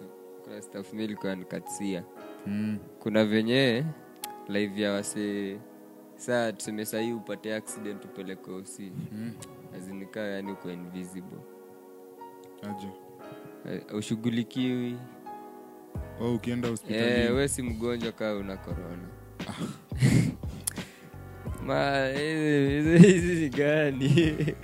kuna 0.43 0.61
staff 0.61 0.93
mi 0.93 1.03
ilikuwa 1.03 1.35
nikatsia. 1.35 2.03
Mm. 2.47 2.77
kuna 2.99 3.25
venyee 3.25 3.83
live 4.47 4.81
ya 4.81 4.91
wase 4.91 5.57
saa 6.15 6.51
tuseme 6.51 6.85
sahii 6.85 7.11
upate 7.13 7.55
accident 7.55 8.05
upeleke 8.05 8.51
usi 8.51 8.91
Mm. 9.11 9.31
Azinikaa 9.75 10.21
yani 10.27 10.51
uko 10.51 10.71
invisible. 10.71 11.39
Aje? 12.61 12.87
Eh, 13.69 13.95
ushughulikiwi 13.95 14.97
oh, 16.21 16.35
ukienda 16.35 16.67
Eh, 16.67 16.71
hospitali 16.71 17.31
we 17.31 17.47
si 17.47 17.61
mgonjwa 17.61 18.11
kaa 18.11 18.33
una 18.33 18.57
korona 18.57 19.07
hizi 22.97 23.35
ni 23.41 23.49
gani? 23.49 24.35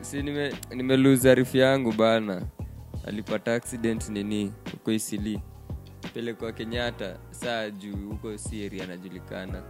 Si 0.00 0.22
nime 0.22 0.54
nimelose 0.74 1.30
arifu 1.30 1.56
yangu 1.56 1.92
bana. 1.92 2.42
Alipata 3.06 3.54
accident 3.54 4.08
nini? 4.08 4.52
Huko 4.72 4.92
isili. 4.92 5.40
Pelekwa 6.14 6.52
kenyatta 6.52 7.18
saa 7.30 7.70
juu 7.70 8.08
huko 8.10 8.38
siri 8.38 8.80
anajulikana. 8.80 9.62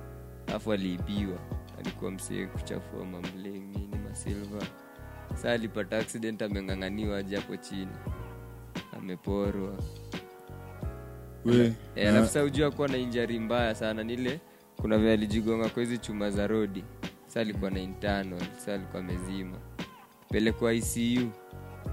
Alafu 0.46 0.72
aliibiwa. 0.72 1.38
Alikuwa 1.78 2.10
msee 2.10 2.46
kuchafua 2.46 3.04
mamleng 3.04 3.91
masilva 4.12 4.60
saa 5.34 5.52
alipata 5.52 5.98
accident 5.98 6.42
ameng'ang'aniwa 6.42 7.18
aje 7.18 7.36
hapo 7.36 7.56
chini. 7.56 7.96
Ameporwa. 8.98 9.72
Eh, 11.96 12.08
alafu 12.08 12.38
ujua 12.44 12.70
kuwa 12.70 12.88
na 12.88 12.96
injari 12.96 13.38
mbaya 13.38 13.74
sana 13.74 14.02
nile 14.04 14.40
kuna 14.80 14.98
vile 14.98 15.12
alijigonga 15.12 15.68
kwa 15.68 15.82
hizi 15.82 15.98
chuma 15.98 16.30
za 16.30 16.46
rodi. 16.46 16.84
Sa 17.26 17.40
alikuwa 17.40 17.70
na 17.70 17.80
internal 17.80 18.40
sa 18.58 18.74
alikuwa 18.74 19.02
amezima. 19.02 19.56
Pelekwa 20.30 20.72
icu 20.72 21.28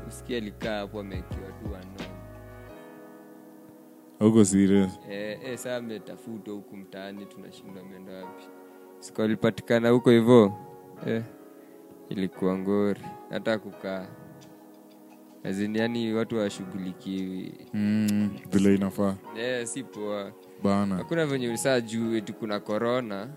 usikia 0.07 0.38
alikaa 0.38 0.77
hapo 0.77 0.99
amekiwa 0.99 1.51
tu 1.51 1.75
anon 1.75 2.09
uko 4.19 4.45
serious? 4.45 4.99
Eh, 5.09 5.39
eh, 5.43 5.57
saa 5.57 5.75
ametafutwa 5.75 6.53
huku 6.53 6.77
mtaani 6.77 7.25
tunashindwa 7.25 7.81
ameenda 7.81 8.13
wapi. 8.13 8.43
Siku 8.99 9.21
alipatikana 9.21 9.89
huko 9.89 10.09
hivo 10.09 10.57
eh, 11.07 11.23
ilikuwa 12.09 12.57
ngori. 12.57 13.01
Hata 13.29 13.59
kukaa. 13.59 14.07
Yani 15.73 16.13
watu 16.13 16.37
washughulikiwi 16.37 17.53
mm, 17.73 18.29
vile 18.51 18.75
inafaa. 18.75 19.15
Yeah, 19.37 19.65
si 19.65 19.83
poa. 19.83 20.31
Bana. 20.63 20.95
Hakuna 20.95 21.25
venye 21.25 21.57
saa 21.57 21.81
juu 21.81 22.15
etu 22.15 22.33
kuna 22.33 22.59
korona 22.59 23.27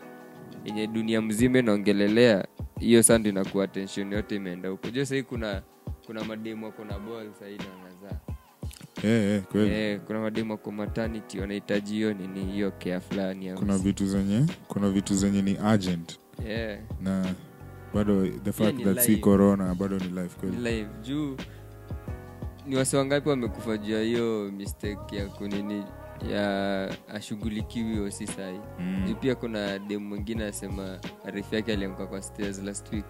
yenye 0.65 0.87
dunia 0.87 1.23
mzima 1.23 1.59
inaongelelea 1.59 2.47
hiyo 2.79 3.03
saa 3.03 3.19
ndo 3.19 3.29
inakuwa 3.31 3.69
tension 3.69 4.13
yote 4.13 4.37
imeenda 4.37 4.69
huko. 4.69 4.91
Juu 4.91 5.05
sahii 5.05 5.23
kuna 5.23 5.63
kuna 6.07 6.25
mademu 6.25 6.67
ako 6.67 6.85
na 6.85 6.99
bol 6.99 7.33
sahii 7.39 7.57
nanazaa 7.59 8.21
Yeah, 9.05 9.25
eh, 9.37 9.43
kweli. 9.43 9.71
Yeah, 9.71 10.01
kuna 10.01 10.21
mademu 10.21 10.53
ako 10.55 10.73
maternity 10.73 11.39
wanahitaji 11.41 11.95
hiyo 11.95 12.15
nini 12.15 12.45
hiyo 12.53 12.71
kea 12.71 13.01
fulani 13.01 13.53
kuna 13.55 13.79
vitu 13.79 14.07
zenye 14.07 14.47
kuna 14.69 14.91
vitu 14.91 15.15
zenye 15.15 15.43
ni 15.43 15.59
urgent. 15.73 16.19
Yeah. 16.49 16.79
na 17.01 17.35
bado 17.95 18.27
the 18.45 18.53
fact 18.53 18.83
that 18.85 18.99
si 19.01 19.17
corona 19.17 19.75
bado 19.75 19.99
ni 19.99 20.09
life 20.09 20.41
kweli. 20.41 20.57
Live. 20.57 20.89
Juu 21.03 21.37
ni 22.67 22.77
wasi 22.77 22.97
wangapi 22.97 23.29
wamekufa 23.29 23.77
juu 23.77 23.93
ya 23.93 24.03
hiyo 24.03 24.53
mistake 24.57 25.17
ya 25.17 25.27
kunini 25.27 25.85
ya 26.31 26.89
ashughulikiwi 27.09 28.01
osi 28.01 28.27
sahi 28.27 28.61
Mm. 28.81 29.05
juu 29.07 29.15
pia 29.15 29.35
kuna 29.35 29.79
demu 29.79 30.09
mwingine 30.09 30.45
asema 30.45 30.99
arifu 31.27 31.55
yake 31.55 31.73
alianguka 31.73 32.07
kwa 32.07 32.23
stairs 32.23 32.63
last 32.63 32.93
week. 32.93 33.05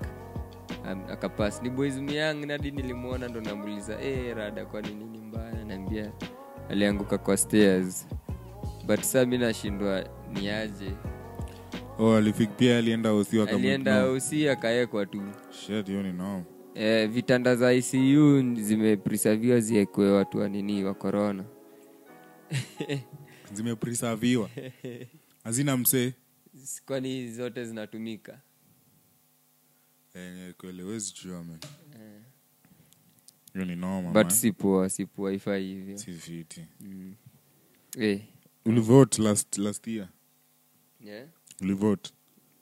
Um, 0.93 1.03
akapas 1.13 1.63
ni 1.63 1.71
boys 1.71 1.97
myang 1.99 2.35
nadi 2.47 2.71
nilimwona 2.71 3.29
ndo 3.29 3.41
namuliza 3.41 4.01
e, 4.03 4.35
rada 4.35 4.65
kwa 4.67 4.81
nini 4.83 5.05
ni 5.05 5.19
mbaya? 5.19 5.65
Naambia 5.65 6.13
alianguka 6.71 7.19
kwa 7.19 7.37
stairs. 7.37 8.09
But 8.87 9.01
saa 9.01 9.25
mi 9.27 9.39
nashindwa 9.39 10.05
ni 10.33 10.49
aje 10.51 10.91
oh, 11.99 12.15
alifik 12.17 12.51
pia 12.57 12.79
alienda 12.79 13.15
usiwa 13.15 13.49
alienda 13.51 14.11
usi 14.11 14.49
akaekwa 14.49 15.07
tu. 15.07 15.23
Shit 15.51 15.87
hiyo 15.87 16.03
ni 16.03 16.45
e, 16.75 17.07
vitanda 17.07 17.57
za 17.57 17.73
icu 17.73 18.55
zimepresaviwa 18.61 19.61
ziekwe 19.61 20.11
watu 20.13 20.39
wa 20.39 20.49
nini 20.49 20.85
wa 20.85 20.95
korona 20.95 21.45
zimepresaviwa 23.55 24.51
hazina 25.45 25.77
msee. 25.77 26.13
Kwani 26.87 27.33
zote 27.33 27.65
zinatumika? 27.65 28.41
Eh, 30.15 30.55
kweli 30.59 30.83
wezi 30.83 31.15
jua 31.25 31.45
man. 31.45 31.59
Hiyo 33.53 33.65
ni 33.65 33.77
noma 33.77 34.09
but 34.13 34.15
man. 34.25 34.31
si 34.89 35.07
poa 35.07 35.33
ifaa 35.33 35.57
hivyo. 35.57 35.99
Si 35.99 36.13
fiti. 36.13 36.65
Mm. 36.81 37.15
eh, 37.99 38.21
ulivote 38.65 39.23
last, 39.23 39.59
last 39.59 39.87
year? 39.87 40.09
Yeah? 41.01 41.29
Ulivote 41.63 42.11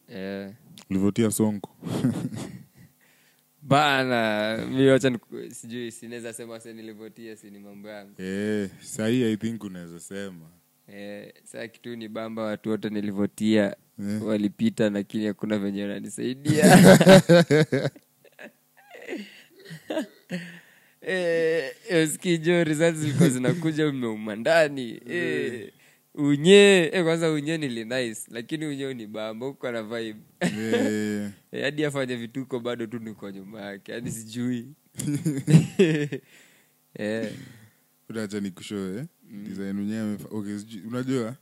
yeah. 0.09 0.52
ulivotia 0.90 1.30
sonko 1.30 1.76
bana 3.62 4.57
miwacha 4.71 5.19
sijui 5.50 5.92
sinaweza 5.92 6.33
sema 6.33 6.61
se 6.61 6.73
nilivotia 6.73 7.37
si 7.37 7.50
ni 7.50 7.59
mambo 7.59 7.88
yangu. 7.88 8.23
Yeah, 8.23 8.69
sahii 8.80 9.33
i 9.33 9.37
think 9.37 9.64
unaweza 9.64 10.00
sema. 10.00 10.50
Yeah, 10.88 11.33
saa 11.45 11.69
kitu 11.69 11.97
ni 11.97 12.09
bamba 12.09 12.42
watu 12.42 12.71
wote 12.71 12.90
nilivotia 12.90 13.76
yeah. 13.99 14.23
walipita 14.23 14.90
lakini 14.90 15.26
hakuna 15.26 15.59
venye 15.59 15.83
wananisaidia. 15.83 16.64
Eh, 21.02 21.73
eh, 21.88 22.09
usikijo 22.09 22.64
results 22.64 22.99
zilikuwa 22.99 23.28
zinakuja 23.28 23.88
umeuma 23.88 24.37
ndani. 24.37 25.00
Eh, 25.09 25.73
unye 26.14 26.90
eh, 26.93 27.05
kwanza 27.05 27.31
unye 27.33 27.59
nili 27.59 27.85
nice 27.85 28.21
lakini 28.29 28.67
unye 28.67 28.95
ni 28.95 29.07
bamba 29.07 29.47
huko 29.47 29.71
na 29.71 29.83
vibe. 29.83 30.21
Yeah. 30.59 31.31
Eh, 31.52 31.62
hadi 31.64 31.85
afanye 31.85 32.17
vituko 32.17 32.61
bado 32.61 32.87
tu 32.87 32.99
niko 32.99 33.31
nyuma 33.31 33.61
yake 33.61 33.93
hadi 33.93 34.11
sijui. 34.11 34.69
Eh, 36.95 37.33
utacha 38.09 38.40
nikushoe 38.40 38.99
eh? 38.99 39.05
design 39.49 39.79
wenyewe 39.79 40.19
okay, 40.31 40.59
unajua 40.88 41.37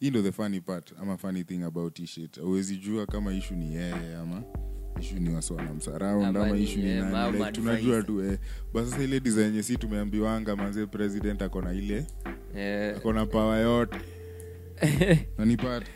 hii 0.00 0.10
ndo 0.10 0.22
the 0.22 0.32
funny 0.32 0.60
part 0.60 0.92
ama 1.00 1.16
funny 1.16 1.44
thing 1.44 1.62
about 1.62 2.04
shit. 2.04 2.38
Auwezi 2.38 2.76
jua 2.76 3.06
kama 3.06 3.34
ishu 3.34 3.54
ni 3.54 3.74
yeye 3.74 4.16
ama 4.16 4.42
ishu 5.00 5.14
ni 5.14 5.34
waswana 5.34 5.74
msaraund 5.74 6.36
Ama 6.36 6.56
ishu 6.56 6.78
ni 6.78 6.84
yeye, 6.86 7.00
nani? 7.02 7.38
Like, 7.38 7.52
tunajua 7.52 8.02
tu 8.02 8.22
eh. 8.24 8.38
but 8.72 8.84
sasa 8.84 9.02
ile 9.04 9.20
design 9.20 9.62
si 9.62 9.76
tumeambiwanga 9.76 10.56
manze 10.56 10.86
president 10.86 11.42
akona 11.42 11.72
ile 11.72 12.06
eh, 12.56 12.96
akona 12.96 13.26
pawa 13.26 13.58
yote. 13.58 13.98
Nanipata 15.38 15.86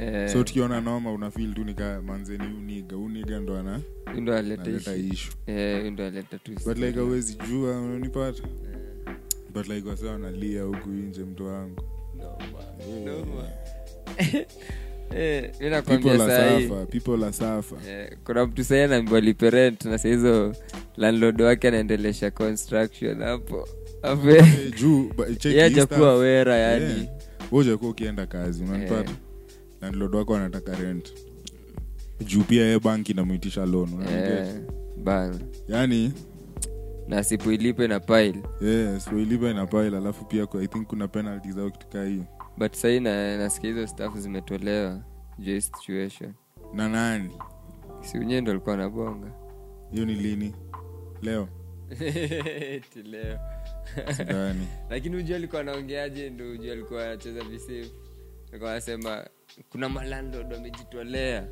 Eh, 0.00 0.28
so 0.28 0.44
tukiona 0.44 0.80
noma 0.80 1.12
unafil 1.12 1.54
tu 1.54 1.64
nika 1.64 2.02
manzeni 2.02 2.46
uniga. 2.46 2.96
Uniga 2.96 3.40
ndo 3.40 3.58
ana 3.58 3.80
ndo 4.16 4.36
aleta 4.36 4.96
ishu 4.96 5.32
Eh, 5.46 5.92
ndo 5.92 6.06
aleta 6.06 6.38
tu 6.38 6.52
but 6.66 6.78
like 6.78 6.98
awezi 7.00 7.34
jua 7.34 7.80
unanipata? 7.80 8.42
Eh, 8.42 9.14
but 9.54 9.68
like 9.68 9.88
wasa 9.88 10.06
wanalia 10.06 10.62
huku 10.62 10.88
inje 10.90 11.20
mtu 11.24 11.46
wangu. 11.46 11.82
Eh. 12.80 13.16
Eh, 14.18 14.46
people 14.46 14.87
nakwambia 15.70 16.12
are 16.12 16.18
sahii. 16.36 16.64
Eh, 17.88 18.16
kuna 18.24 18.46
mtu 18.46 18.64
sahii 18.64 18.82
anaambiwa 18.82 19.20
na 19.84 19.98
sahizo 19.98 20.54
landlord 20.96 21.40
wake 21.40 21.68
anaendelesha 21.68 22.30
construction 22.30 23.22
hapo. 23.22 23.68
Eh, 24.02 24.72
stuff. 26.12 26.20
wera 26.20 26.56
yani. 26.56 27.08
Ujakuwa 27.52 27.90
ukienda 27.90 28.26
kazi 28.26 28.62
unanipata? 28.62 29.10
Eh. 29.10 29.16
landlord 29.80 30.14
wako 30.14 30.36
anataka 30.36 30.76
rent. 30.76 31.12
Juu 32.20 32.42
pia 32.42 32.66
ye 32.66 32.78
banki 32.78 33.12
inamwitisha 33.12 33.66
Eh, 34.10 34.54
bana 35.04 35.38
yani? 35.68 36.12
Na 37.08 37.18
asipoilipe 37.18 37.88
na 37.88 38.00
pile. 38.00 38.42
Yeah, 38.62 39.14
wailipa 39.14 39.52
na 39.52 39.66
pile 39.66 39.96
alafu 39.96 40.24
pia 40.24 40.46
i 40.60 40.66
think 40.66 40.86
kuna 40.86 41.08
penalty 41.08 41.48
au 41.60 41.70
kitukaa 41.70 42.04
hiyo 42.04 42.24
but 42.58 42.74
sahii 42.74 43.00
na, 43.00 43.36
nasikia 43.36 43.70
hizo 43.70 43.86
staff 43.86 44.16
zimetolewa 44.16 45.00
juu 45.38 45.54
ya 45.54 45.60
situation. 45.60 46.32
Na 46.74 46.88
nani? 46.88 47.30
Si 48.00 48.18
unyewe 48.18 48.40
ndo 48.40 48.50
alikuwa 48.50 48.76
nabonga 48.76 49.32
hiyo 49.92 50.04
ni 50.04 50.14
lini? 50.14 50.54
Leo? 51.22 51.48
Eti 52.60 53.02
leo. 53.02 53.38
Sidhani. 54.16 54.68
Lakini 54.90 55.16
ujua 55.16 55.36
alikuwa 55.36 55.60
anaongeaje 55.60 56.30
ndo 56.30 56.50
ujua 56.50 56.72
alikuwa 56.72 57.04
anacheza 57.04 57.44
visefu 57.44 57.90
alikuwa 58.50 58.70
anasema 58.70 59.26
kuna 59.70 59.88
malandod 59.88 60.52
wamejitolea 60.52 61.48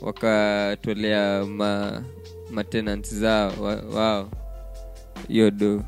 wakatolea 0.00 1.44
ma 1.44 2.04
matenant 2.50 3.14
zao 3.14 3.52
wa, 3.62 3.76
wao. 3.76 4.30
Hiyo 5.28 5.50
do 5.50 5.84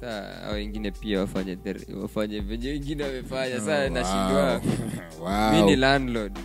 saa 0.00 0.50
wengine 0.52 0.90
pia 0.90 1.20
wafanye 1.20 1.58
wafanye 2.02 2.40
venye 2.40 2.68
wengine 2.68 3.04
wamefanya. 3.04 3.60
Saa 3.60 3.84
Oh, 3.84 3.88
nashindwa. 3.88 4.62
wow. 5.20 5.50
mi 5.64 5.70
ni 5.70 5.76
landlord. 5.76 6.38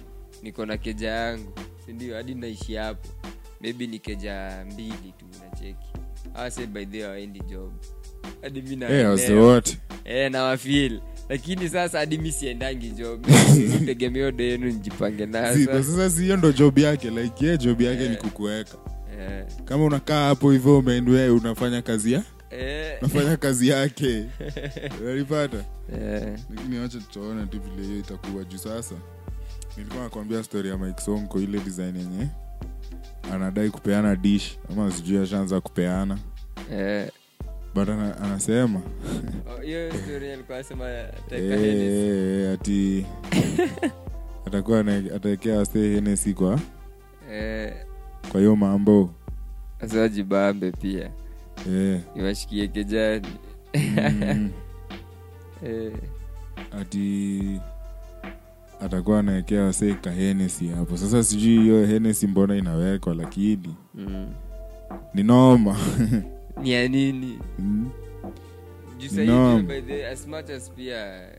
Niko 0.43 0.65
na 0.65 0.77
keja 0.77 1.09
yangu. 1.11 1.51
Sindio 1.85 2.15
hadi 2.15 2.35
naishi 2.35 2.75
hapo. 2.75 3.09
Maybe 3.61 3.87
ni 3.87 3.99
keja 3.99 4.65
mbili 4.73 5.13
tu 5.17 5.25
nacheki 5.43 5.87
awase 6.33 6.67
baidhi 6.67 7.01
waendi 7.01 7.39
job. 7.39 7.73
Hadi 8.41 8.61
mi 8.61 8.83
Eh, 8.85 9.09
wase 9.09 9.33
Eh, 10.05 10.31
nawafil 10.31 10.99
lakini 11.29 11.69
sasa 11.69 11.99
hadi 11.99 12.17
mi 12.17 12.31
siendangi 12.31 12.89
job. 12.89 13.27
Tegemeo 13.85 14.31
denu 14.31 14.67
njipange 14.67 15.25
Si, 15.25 15.31
kwa 15.31 15.41
nayo 15.41 15.83
sasa 15.83 16.09
si 16.09 16.33
ndo 16.37 16.51
job 16.51 16.77
yake. 16.79 17.09
Like 17.09 17.45
ye 17.45 17.57
job 17.57 17.81
yake 17.81 18.09
ni 18.09 18.15
kukuweka. 18.15 18.77
Yeah. 19.19 19.45
kama 19.65 19.83
unakaa 19.85 20.27
hapo 20.27 20.51
hivyo 20.51 20.79
umeendwe 20.79 21.29
unafanya 21.29 21.81
kazi 21.81 22.13
ya 22.13 22.23
eh, 22.49 22.97
unafanya 23.01 23.37
kazi 23.37 23.67
yake. 23.67 24.25
Unalipata 25.01 25.57
eh, 25.93 26.39
lakini 26.49 26.79
wacha 26.79 26.99
tutaona 26.99 27.45
tu 27.45 27.59
vile 27.61 27.87
hiyo 27.87 27.99
itakuwa. 27.99 28.43
Juu 28.43 28.57
sasa 28.57 28.95
nilikuwa 29.77 30.03
nakwambia 30.03 30.43
story 30.43 30.69
ya 30.69 30.77
mike 30.77 31.01
sonko 31.01 31.39
ile 31.39 31.59
design 31.59 31.95
yenye 31.97 32.27
anadai 33.33 33.69
kupeana 33.69 34.15
dish 34.15 34.57
ama 34.71 34.91
sijui 34.91 35.17
ashaanza 35.23 35.61
kupeana. 35.61 36.17
Eh. 36.71 37.09
but 37.75 37.89
ana, 37.89 38.17
anasema. 38.17 38.81
Oh, 39.47 39.63
eh, 39.63 39.93
eh, 41.31 42.53
ati 42.53 43.05
atakuwa 44.45 44.79
ataekea 45.15 45.57
wase 45.57 45.79
henesi 45.79 46.33
kwa 46.33 46.59
Eh, 47.31 47.73
kwa 48.31 48.39
hiyo 48.39 48.55
mambo 48.55 49.13
eh, 51.69 51.99
iwashikie 52.15 52.67
kejani 52.67 53.27
mm, 53.75 54.49
yeah. 55.63 55.93
ati 56.81 57.41
atakuwa 58.81 59.19
anaekea 59.19 59.63
wase 59.63 59.93
kahenesi 59.93 60.67
hapo 60.67 60.97
sasa 60.97 61.23
sijui 61.23 61.59
hiyo 61.61 61.85
henesi 61.85 62.27
mbona 62.27 62.55
inawekwa 62.55 63.15
lakini 63.15 63.75
mm. 63.93 64.33
ni 65.13 65.23
noma 65.23 65.77
ni 66.61 66.71
ya 66.71 66.87
nini 66.87 67.39
Mm. 67.59 67.89
No. 69.25 69.61
the 69.87 70.07
as 70.07 70.27
much 70.27 70.49
as 70.49 70.71
pia 70.71 71.29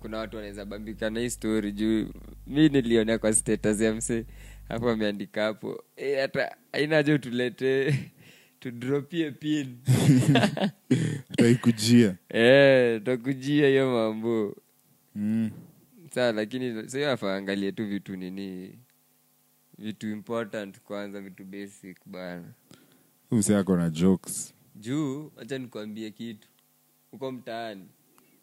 kuna 0.00 0.18
watu 0.18 0.36
wanaweza 0.36 0.64
bambika 0.64 1.10
na 1.10 1.20
hii 1.20 1.30
story 1.30 1.72
juu 1.72 2.06
mi 2.46 2.68
nilionea 2.68 3.18
kwa 3.18 3.32
status 3.32 3.80
ya 3.80 3.94
mse 3.94 4.24
hapo 4.68 4.90
ameandika 4.90 5.42
hapo 5.42 5.82
e, 5.96 6.20
hata 6.20 6.56
aina 6.72 6.96
haja 6.96 7.14
utulete 7.14 7.94
tudropie 8.60 9.30
pin. 9.30 9.76
Taikujia 11.36 12.16
Eh, 12.28 13.02
takujia 13.02 13.68
hiyo 13.68 13.90
mambo. 13.92 14.56
Mm. 15.14 15.50
saa 16.14 16.32
lakini 16.32 16.90
sio 16.90 17.10
afaangalie 17.12 17.72
tu 17.72 17.86
vitu 17.86 18.16
nini 18.16 18.78
vitu 19.78 20.10
important 20.10 20.80
kwanza 20.80 21.20
vitu 21.20 21.44
basic 21.44 21.96
bana. 22.06 22.44
Usiako 23.30 23.76
na 23.76 23.90
jokes. 23.90 24.54
Juu 24.74 25.32
wacha 25.36 25.58
nikuambie 25.58 26.10
kitu. 26.10 26.48
Huko 27.10 27.32
mtaani 27.32 27.84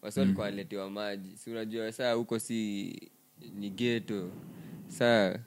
wasi 0.02 0.20
walikuwa 0.20 0.44
waletewa 0.46 0.90
maji. 0.90 1.36
Si 1.36 1.50
unajua 1.50 1.92
saa 1.92 2.12
huko 2.12 2.38
si 2.38 2.92
ni 3.54 3.70
geto 3.70 4.30
saa 4.88 5.38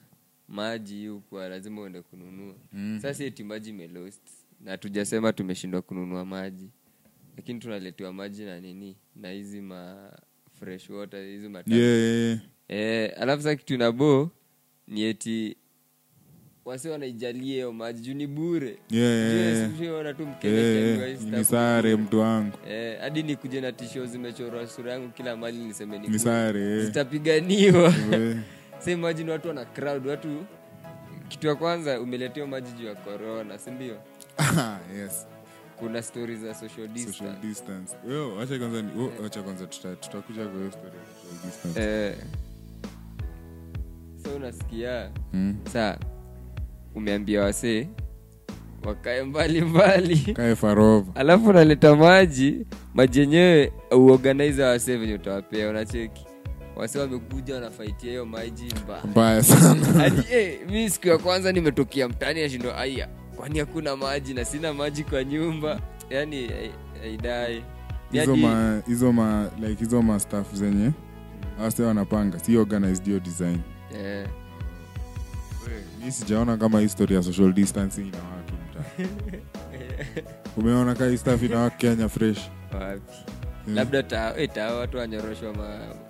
maji 0.48 1.06
huko 1.06 1.48
lazima 1.48 1.80
uende 1.82 2.02
kununua. 2.02 2.54
Mm. 2.72 2.98
sasa 3.02 3.24
eti 3.24 3.44
maji 3.44 3.70
imelost 3.70 4.28
na 4.60 4.78
tujasema 4.78 5.32
tumeshindwa 5.32 5.82
kununua 5.82 6.24
maji. 6.24 6.70
Lakini 7.36 7.60
tunaletewa 7.60 8.12
maji 8.12 8.44
na 8.44 8.60
nini? 8.60 8.96
Na 9.16 9.30
hizi 9.30 9.60
ma 9.60 10.12
fresh 10.60 10.90
water 10.90 11.24
hizi 11.24 11.48
ma 11.48 11.62
yeah, 11.66 11.98
yeah, 11.98 12.38
Eh, 12.68 13.12
alafu 13.20 13.42
sa 13.42 13.56
kitu 13.56 13.76
nabo 13.78 14.30
ni 14.88 15.02
eti 15.02 15.56
wase 16.64 16.90
wanaijalia 16.90 17.42
hiyo 17.54 17.72
maji 17.72 18.00
juu 18.02 18.14
ni 18.14 18.26
bure. 18.26 18.78
Yeah, 18.90 19.34
yeah, 19.34 19.70
yeah. 19.82 20.16
tu 20.16 20.26
bure. 21.82 21.96
mtu 21.96 22.18
wangu. 22.20 22.58
Eh, 22.68 23.00
hadi 23.00 23.22
nikuje 23.22 23.60
na 23.60 23.72
tisho 23.72 24.06
zimechorwa 24.06 24.66
sura 24.66 24.92
yangu 24.92 25.08
kila 25.08 25.36
mali 25.36 25.58
niseme 25.58 25.98
ni 25.98 26.18
sare 26.18 26.60
eh. 26.60 26.84
zitapiganiwa. 26.84 27.94
Watu 29.28 29.48
wana 29.48 29.64
crowd 29.64 30.06
watu 30.06 30.44
kitu 31.28 31.46
ya 31.46 31.54
kwanza 31.54 32.00
umeletewa 32.00 32.46
maji 32.46 32.72
juu 32.72 32.86
ya 32.86 32.94
korona 32.94 33.58
sindio 33.58 33.96
yes. 35.00 35.26
Kuna 35.78 36.02
stori 36.02 36.36
za 36.36 36.54
social 36.54 36.88
distance. 36.88 37.18
social 37.18 37.36
distance. 37.40 37.96
Yo, 38.10 38.34
wacha 38.36 38.58
kwanza 38.58 38.82
ni- 38.82 39.02
oh, 39.02 39.12
wacha 39.22 39.42
kwanza 39.42 39.64
tuta- 39.66 39.96
tutakuja 39.96 40.44
kwa 40.46 40.58
hiyo 40.58 40.70
story 40.70 40.86
ya 40.96 41.14
social 41.22 41.46
distance. 41.46 41.80
Eh, 41.80 42.14
so 44.24 44.36
unasikia? 44.36 45.10
Mm. 45.32 45.56
saa 45.72 45.98
umeambia 46.94 47.42
wasee 47.42 47.88
wakae 48.84 49.22
mbali 49.22 49.60
mbali. 49.60 50.16
Kae 50.16 50.54
farova 50.56 51.12
alafu 51.14 51.48
unaleta 51.48 51.96
maji 51.96 52.66
maji 52.94 53.20
yenyewe 53.20 53.72
uorganize 53.96 54.62
wasee 54.62 54.96
venye 54.96 55.14
utawapea 55.14 55.68
unacheki. 55.70 56.26
Wasee 56.76 56.98
wamekuja 56.98 57.54
wanafaitia 57.54 58.10
hiyo 58.10 58.26
maji 58.26 58.74
mbaya. 58.84 59.04
Mbaya 59.04 59.42
sana. 59.42 59.86
Hadi 59.86 60.22
eh, 60.34 60.58
mi 60.70 60.90
siku 60.90 61.08
ya 61.08 61.18
kwanza 61.18 61.52
nimetokea 61.52 62.08
mtani 62.08 62.42
nashindo 62.42 62.76
aya 62.76 63.08
kwani 63.38 63.58
hakuna 63.58 63.96
maji 63.96 64.34
na 64.34 64.44
sina 64.44 64.74
maji 64.74 65.04
kwa 65.04 65.24
nyumba? 65.24 65.80
Yani 66.10 66.36
aidai 66.36 66.72
haidai. 67.02 67.64
Hizo 68.12 68.36
ma 68.36 68.82
hizo 68.86 69.12
ma 69.12 69.50
like 69.60 69.84
hizo 69.84 70.02
ma 70.02 70.20
staff 70.20 70.54
zenye 70.54 70.90
wase 71.60 71.82
wanapanga 71.82 72.38
si 72.38 72.56
organized 72.56 73.04
hiyo 73.06 73.20
design. 73.20 73.60
Yeah. 73.92 74.28
mi 76.04 76.12
sijaona 76.12 76.56
kama 76.56 76.80
history 76.80 77.14
ya 77.14 77.22
social 77.22 77.52
distancing 77.52 78.00
inawaki 78.08 78.52
mta 78.52 79.08
umeona 80.56 80.94
kaa 80.94 81.06
hii 81.08 81.16
staff 81.16 81.42
inawaki 81.42 81.76
kenya 81.76 82.08
fresh? 82.08 82.38
Wapi? 82.74 83.00
Mm. 83.66 83.74
labda 83.74 84.02
ta, 84.02 84.34
eh, 84.36 84.50
ta 84.54 84.74
watu 84.74 84.96
wanyoroshwa 84.96 85.52
ma 85.54 85.74
eh, 85.74 86.07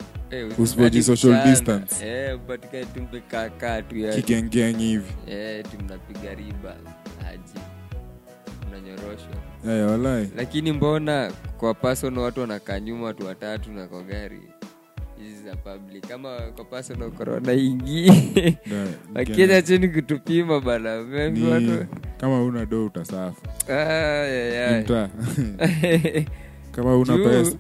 Usipoji 0.59 1.03
social 1.03 1.45
distance. 1.51 2.07
eh, 2.07 2.37
upatikane 2.37 2.85
tu 2.85 3.03
mpekaa 3.03 3.83
tu 3.83 3.97
yani. 3.99 4.23
kigengeng 4.23 4.79
hivi. 4.79 5.13
Eh, 5.27 5.65
tu 5.71 5.77
riba. 6.35 6.77
Aji 7.29 7.61
unanyoroshwa 8.69 9.35
Eh, 9.69 9.87
walai. 9.91 10.31
Lakini 10.37 10.73
mbona 10.73 11.33
kwa 11.59 11.75
personal 11.75 12.19
watu 12.19 12.41
wanakaa 12.41 12.81
nyuma 12.81 13.07
watu 13.07 13.27
watatu 13.27 13.73
na 13.73 13.87
kwa 13.87 14.03
gari? 14.03 14.41
Hizi 15.19 15.43
za 15.45 15.57
public. 15.57 16.07
Kama 16.09 16.39
kwa 16.57 16.65
personal 16.65 17.11
corona 17.11 17.53
ingie 17.53 18.57
Da- 18.67 19.25
chini 19.63 19.89
kutupima 19.89 20.61
bana 20.61 21.03
ni 21.31 21.43
watu 21.51 21.87
kama 22.21 22.43
una 22.43 22.67
do 22.67 22.87
utasafu 22.87 23.43
kama 26.73 26.97
una 26.97 27.19
pesa 27.19 27.57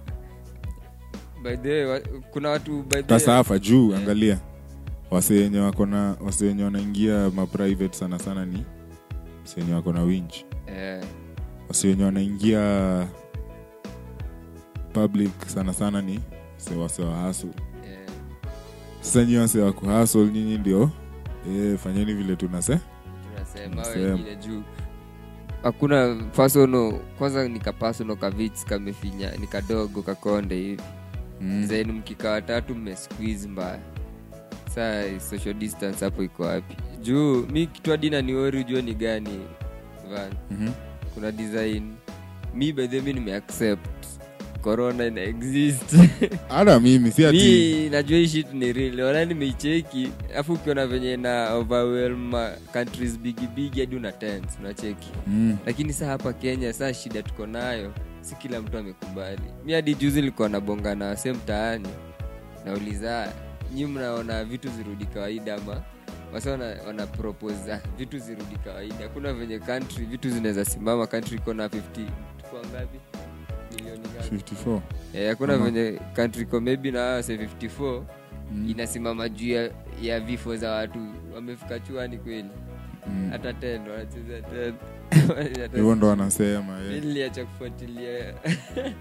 by 1.42 1.56
the 1.56 1.68
way 1.68 1.84
wa- 1.84 2.00
kuna 2.30 2.48
watu 2.48 2.82
by 2.82 2.88
the 2.88 2.96
way- 2.96 3.02
tasafa 3.06 3.58
juu 3.58 3.88
Yeah. 3.88 4.02
angalia. 4.02 4.38
Wase 5.10 5.42
wakona 5.44 5.62
wako 5.64 5.86
na 5.86 6.16
wase 6.20 6.44
wenye 6.46 6.64
wanaingia 6.64 7.30
maprivate 7.36 7.96
sana 7.98 8.18
sana 8.18 8.46
ni 8.46 8.64
wase 9.42 9.60
wenye 9.60 9.74
wako 9.74 9.92
na 9.92 10.02
winch. 10.02 10.34
Eh, 10.66 11.04
wase 11.68 11.96
wanaingia 12.04 13.06
public 14.92 15.32
sana 15.46 15.72
sana 15.72 16.02
ni 16.02 16.20
wasewa 16.80 17.10
wase 17.24 17.46
eh, 17.86 17.98
sasa 19.00 19.24
nyi 19.24 19.36
wase 19.36 19.58
wa 19.60 19.72
kuhustle 19.72 20.24
nyinyi 20.26 20.58
ndio 20.58 20.90
eh, 21.50 21.78
fanyeni 21.78 22.14
vile 22.14 22.36
tunase 22.36 22.78
tunasema 23.34 23.70
Tunasema. 23.70 24.04
wengine 24.14 24.36
juu. 24.36 24.62
Hakuna 25.62 26.14
personal 26.36 26.92
kwanza 27.18 27.48
nika 27.48 27.72
personal 27.72 28.16
kavits 28.16 28.64
kamefinya 28.64 29.30
ni 29.36 29.46
kadogo 29.46 30.02
kakonde 30.02 30.56
hivi 30.56 30.82
mm. 31.40 31.92
mkikaa 31.92 32.30
watatu 32.30 32.74
mmesqueeze 32.74 33.48
mbaya. 33.48 33.78
Saa 34.74 35.20
social 35.30 35.54
distance 35.54 36.04
hapo 36.04 36.22
iko 36.22 36.42
wapi? 36.42 36.76
Juu 37.02 37.46
mi 37.52 37.66
kitu 37.66 37.90
hadi 37.90 38.10
naniori 38.10 38.58
ujua 38.60 38.82
ni 38.82 38.94
gani 38.94 39.40
van? 40.10 40.32
Mhm. 40.50 40.70
kuna 41.14 41.32
design. 41.32 41.82
Mi 42.54 42.72
bedhe 42.72 43.00
mi 43.00 43.12
nimeaccept 43.12 44.06
corona 44.62 45.06
ina 45.06 45.20
exist. 45.20 45.96
Hata 46.48 46.80
mimi 46.80 47.10
si 47.12 47.24
ati 47.26 47.36
mi 47.36 47.88
najua 47.90 48.18
hii 48.18 48.28
shit 48.28 48.52
ni 48.52 48.72
real. 48.72 49.00
Ona 49.00 49.24
nimeicheki. 49.24 50.10
Afu 50.36 50.52
ukiona 50.52 50.86
venye 50.86 51.16
na 51.16 51.54
overwhelm 51.54 52.32
countries 52.72 53.18
bigi 53.18 53.46
bigi 53.46 53.80
hadi 53.80 53.96
una 53.96 54.12
tense 54.12 54.48
unacheki. 54.60 55.08
Mm. 55.26 55.56
lakini 55.66 55.92
saa 55.92 56.06
hapa 56.06 56.32
kenya 56.32 56.72
saa 56.72 56.92
shida 56.94 57.22
tuko 57.22 57.46
nayo 57.46 57.92
si 58.28 58.34
kila 58.34 58.60
mtu 58.60 58.78
amekubali. 58.78 59.42
Mi 59.64 59.72
hadi 59.72 59.94
juzi 59.94 60.22
likuwa 60.22 60.48
nabonga 60.48 60.94
na 60.94 61.06
wase 61.06 61.32
mtaani 61.32 61.88
nauliza 62.64 63.32
nyi 63.74 63.86
mnaona 63.86 64.44
vitu 64.44 64.68
zirudi 64.68 65.06
kawaida 65.06 65.54
ama? 65.54 65.82
Wasa 66.32 66.50
wana, 66.50 66.76
ah, 67.72 67.80
vitu 67.98 68.18
zirudi 68.18 68.56
kawaida. 68.64 68.94
Hakuna 69.02 69.32
venye 69.32 69.58
country 69.58 70.04
vitu 70.04 70.30
zinaweza 70.30 70.64
simama 70.64 71.06
country 71.06 71.36
iko 71.36 71.54
na 71.54 71.66
50 71.68 71.80
tuko 72.42 72.56
ngapi 72.70 72.98
milioni 73.76 74.00
ngapi? 74.00 74.36
54 74.36 74.80
Eh, 75.14 75.28
hakuna 75.28 75.54
Ama- 75.54 75.64
venye 75.70 76.00
country 76.16 76.42
iko 76.42 76.60
maybe 76.60 76.90
na 76.90 77.00
wase 77.02 77.36
54 77.36 78.02
Mm. 78.52 78.70
inasimama 78.70 79.28
juu 79.28 79.48
ya, 79.52 79.70
ya 80.02 80.20
vifo 80.20 80.56
za 80.56 80.70
watu 80.70 80.98
wamefika 81.34 81.78
chuani 81.80 82.18
kweli. 82.18 82.48
Mm. 83.06 83.28
hata 83.30 83.52
ten 83.52 83.88
wanacheza 83.88 84.40
ten 84.42 84.74
hivyo 85.74 85.94
ndo 85.94 86.06
wanasema 86.08 86.80
niliacha 86.80 87.44
kufuatilia. 87.46 88.34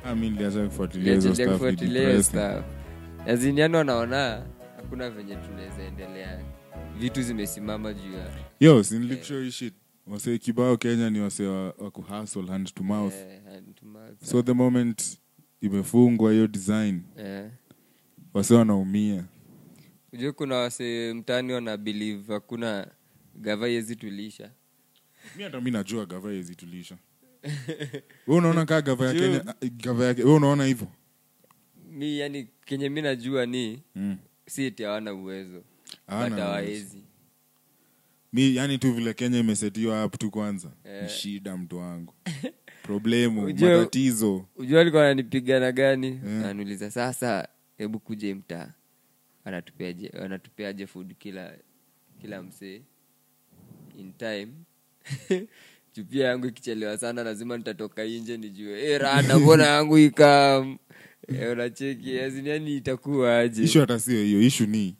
Ah, 0.06 0.16
mi 0.16 0.30
niliacha 0.30 0.66
kufuatilia 0.66 1.14
hizo 1.14 1.30
niliacha 1.30 1.44
stuff, 1.44 1.48
ni 1.48 1.54
kufuatilia 1.54 2.02
hiyo 2.02 2.12
depressing. 2.12 2.38
wanaona 3.76 4.46
hakuna 4.76 5.10
venye 5.10 5.36
tunaweza 5.36 5.84
endelea. 5.84 6.40
Vitu 7.00 7.22
zimesimama 7.22 7.94
juu 7.94 8.14
ya 8.14 8.28
yo 8.60 8.84
sinilikushow 8.84 9.42
hii 10.32 10.40
kibao 10.40 10.78
kenya 10.78 11.10
ni 11.10 11.20
wase 11.20 11.46
wa, 11.48 11.64
wa 11.66 11.92
kuhustle 11.92 12.46
hand 12.48 12.74
to 12.74 12.84
mouth. 12.84 13.14
Yeah, 13.14 13.44
hand 13.44 13.76
to 13.76 13.86
mouth. 13.86 14.24
so 14.24 14.42
the 14.42 14.54
moment 14.54 15.20
imefungwa 15.62 16.32
hiyo 16.32 16.48
design 16.48 17.02
yeah. 17.18 17.50
wase 18.34 18.54
wanaumia. 18.56 19.24
Ujue 20.14 20.32
kuna 20.32 20.56
wasee 20.56 21.14
mtani 21.14 21.54
wana 21.54 21.78
believe 21.78 22.34
hakuna 22.34 22.88
gava 23.36 23.68
yezi 23.68 23.96
tulisha 23.96 24.52
mi 25.36 25.44
hata 25.44 25.62
mi 25.62 25.72
najua 25.72 26.06
gava 26.06 26.32
yezitulisha 26.32 26.98
we 28.28 28.36
unaona 28.38 28.66
kaa 28.66 28.82
gava 28.82 29.06
ya 29.08 29.14
kenya 29.14 29.44
ah, 29.48 29.66
gava 29.66 30.06
yake 30.06 30.24
we 30.24 30.34
unaona 30.34 30.66
hivyo? 30.66 30.88
Mi 31.92 32.20
yani 32.20 32.48
kenye 32.66 32.90
mi 32.90 33.02
najua 33.02 33.46
ni 33.46 33.82
mm. 33.96 34.18
si 34.48 34.64
eti 34.64 34.84
hawana 34.84 35.14
uwezo. 35.14 35.64
Hawana 36.08 36.30
but 36.30 36.34
uwezo. 36.38 36.46
hawawezi. 36.46 37.04
Mi 38.34 38.56
yani 38.56 38.78
tu 38.78 38.94
vile 38.94 39.14
kenya 39.14 39.40
imesetiwa 39.40 40.06
up 40.06 40.18
tu 40.18 40.32
kwanza. 40.32 40.72
Eh. 40.84 41.04
ni 41.04 41.10
shida 41.10 41.58
mtu 41.58 41.78
wangu. 41.78 42.14
Problemu 42.84 43.46
Ujue- 43.48 43.78
matatizo. 43.78 44.46
ujua 44.56 44.82
alikuwa 44.82 45.04
ananipigana 45.06 45.72
gani? 45.72 46.08
Eh. 46.08 46.22
ananiuliza 46.26 46.92
sasa 46.92 47.48
hebu 47.78 48.00
kuje 48.00 48.34
mtaa. 48.34 48.74
Anatupeaje 49.46 50.10
anatupeaje 50.10 50.88
food 50.88 51.16
kila 51.18 51.54
kila 52.22 52.44
msee 52.44 52.82
in 54.00 54.14
time 54.14 54.48
chupia 55.94 56.28
yangu 56.28 56.46
ikichelewa 56.48 56.98
sana 56.98 57.24
lazima 57.24 57.58
nitatoka 57.58 58.04
nje 58.06 58.38
nijue 58.38 58.82
e, 58.84 58.98
rada 58.98 59.40
mbona 59.40 59.64
yangu 59.66 59.98
ikam 59.98 60.78
e, 61.28 61.48
unacheki 61.48 62.20
aziniani 62.20 62.76
itakuwa 62.78 63.40
aje 63.40 63.64
ishu 63.64 63.80
hata 63.80 64.00
sio 64.00 64.24
hiyo 64.24 64.42
ishu 64.42 64.66
ni 64.66 64.96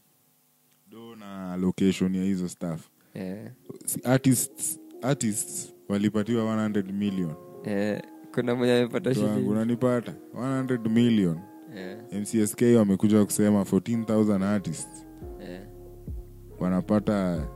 do 0.92 1.16
na 1.16 1.58
location 1.58 2.16
ya 2.16 2.24
hizo 2.24 2.50
staff 2.50 2.82
yeah. 3.16 3.52
Si- 3.86 4.02
artists, 4.04 4.80
artists 5.02 5.74
walipatiwa 5.90 6.44
100 6.70 6.94
million 6.94 7.36
yeah. 7.66 8.02
kuna 8.34 8.56
mwenye 8.56 8.74
amepata 8.78 9.14
shilingi 9.14 9.50
unanipata 9.50 10.14
100 10.36 10.90
million 10.90 11.40
yeah. 11.76 11.98
mcsk 12.14 12.62
wamekuja 12.78 13.26
kusema 13.26 13.62
14000 13.62 14.44
artists 14.44 15.06
yeah. 15.42 15.64
wanapata 16.60 17.48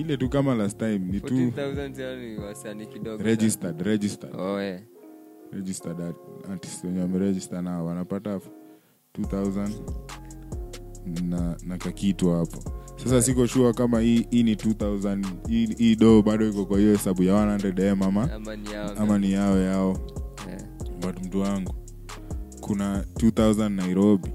ile 0.00 0.16
tu 0.16 0.28
kama 0.28 0.54
last 0.54 0.78
time 0.78 0.98
ni 0.98 1.20
tu 1.20 1.34
14,000 1.34 1.94
sio 1.94 2.16
ni 2.16 2.36
wasanii 2.38 2.86
kidogo 2.86 3.22
registered 3.24 3.80
registered. 3.80 4.36
Oh, 4.40 4.60
eh. 4.60 4.80
registered 5.52 5.98
art- 6.00 6.50
artists 6.52 6.84
wenye 6.84 7.00
wameregister 7.00 7.62
nao 7.62 7.86
wanapata 7.86 8.40
2000 9.18 9.68
na, 11.28 11.56
na 11.66 11.78
kakitwa 11.78 12.36
hapo. 12.38 12.62
Sasa 12.96 13.22
siko 13.22 13.46
shua 13.46 13.72
kama 13.72 14.00
hii, 14.00 14.26
hii 14.30 14.42
ni 14.42 14.54
2000 14.54 15.24
hii, 15.48 15.66
hii 15.66 15.96
do 15.96 16.22
bado 16.22 16.48
iko 16.48 16.66
kwa 16.66 16.78
hiyo 16.78 16.92
hesabu 16.92 17.22
ya 17.22 17.34
100m 17.34 18.04
ama, 18.04 18.32
ama 18.96 19.18
ni 19.18 19.32
yao 19.32 19.58
yao 19.58 19.98
eh. 20.50 20.60
but 21.00 21.26
mtu 21.26 21.40
wangu 21.40 21.74
kuna 22.60 23.02
2000 23.14 23.68
nairobi. 23.68 24.30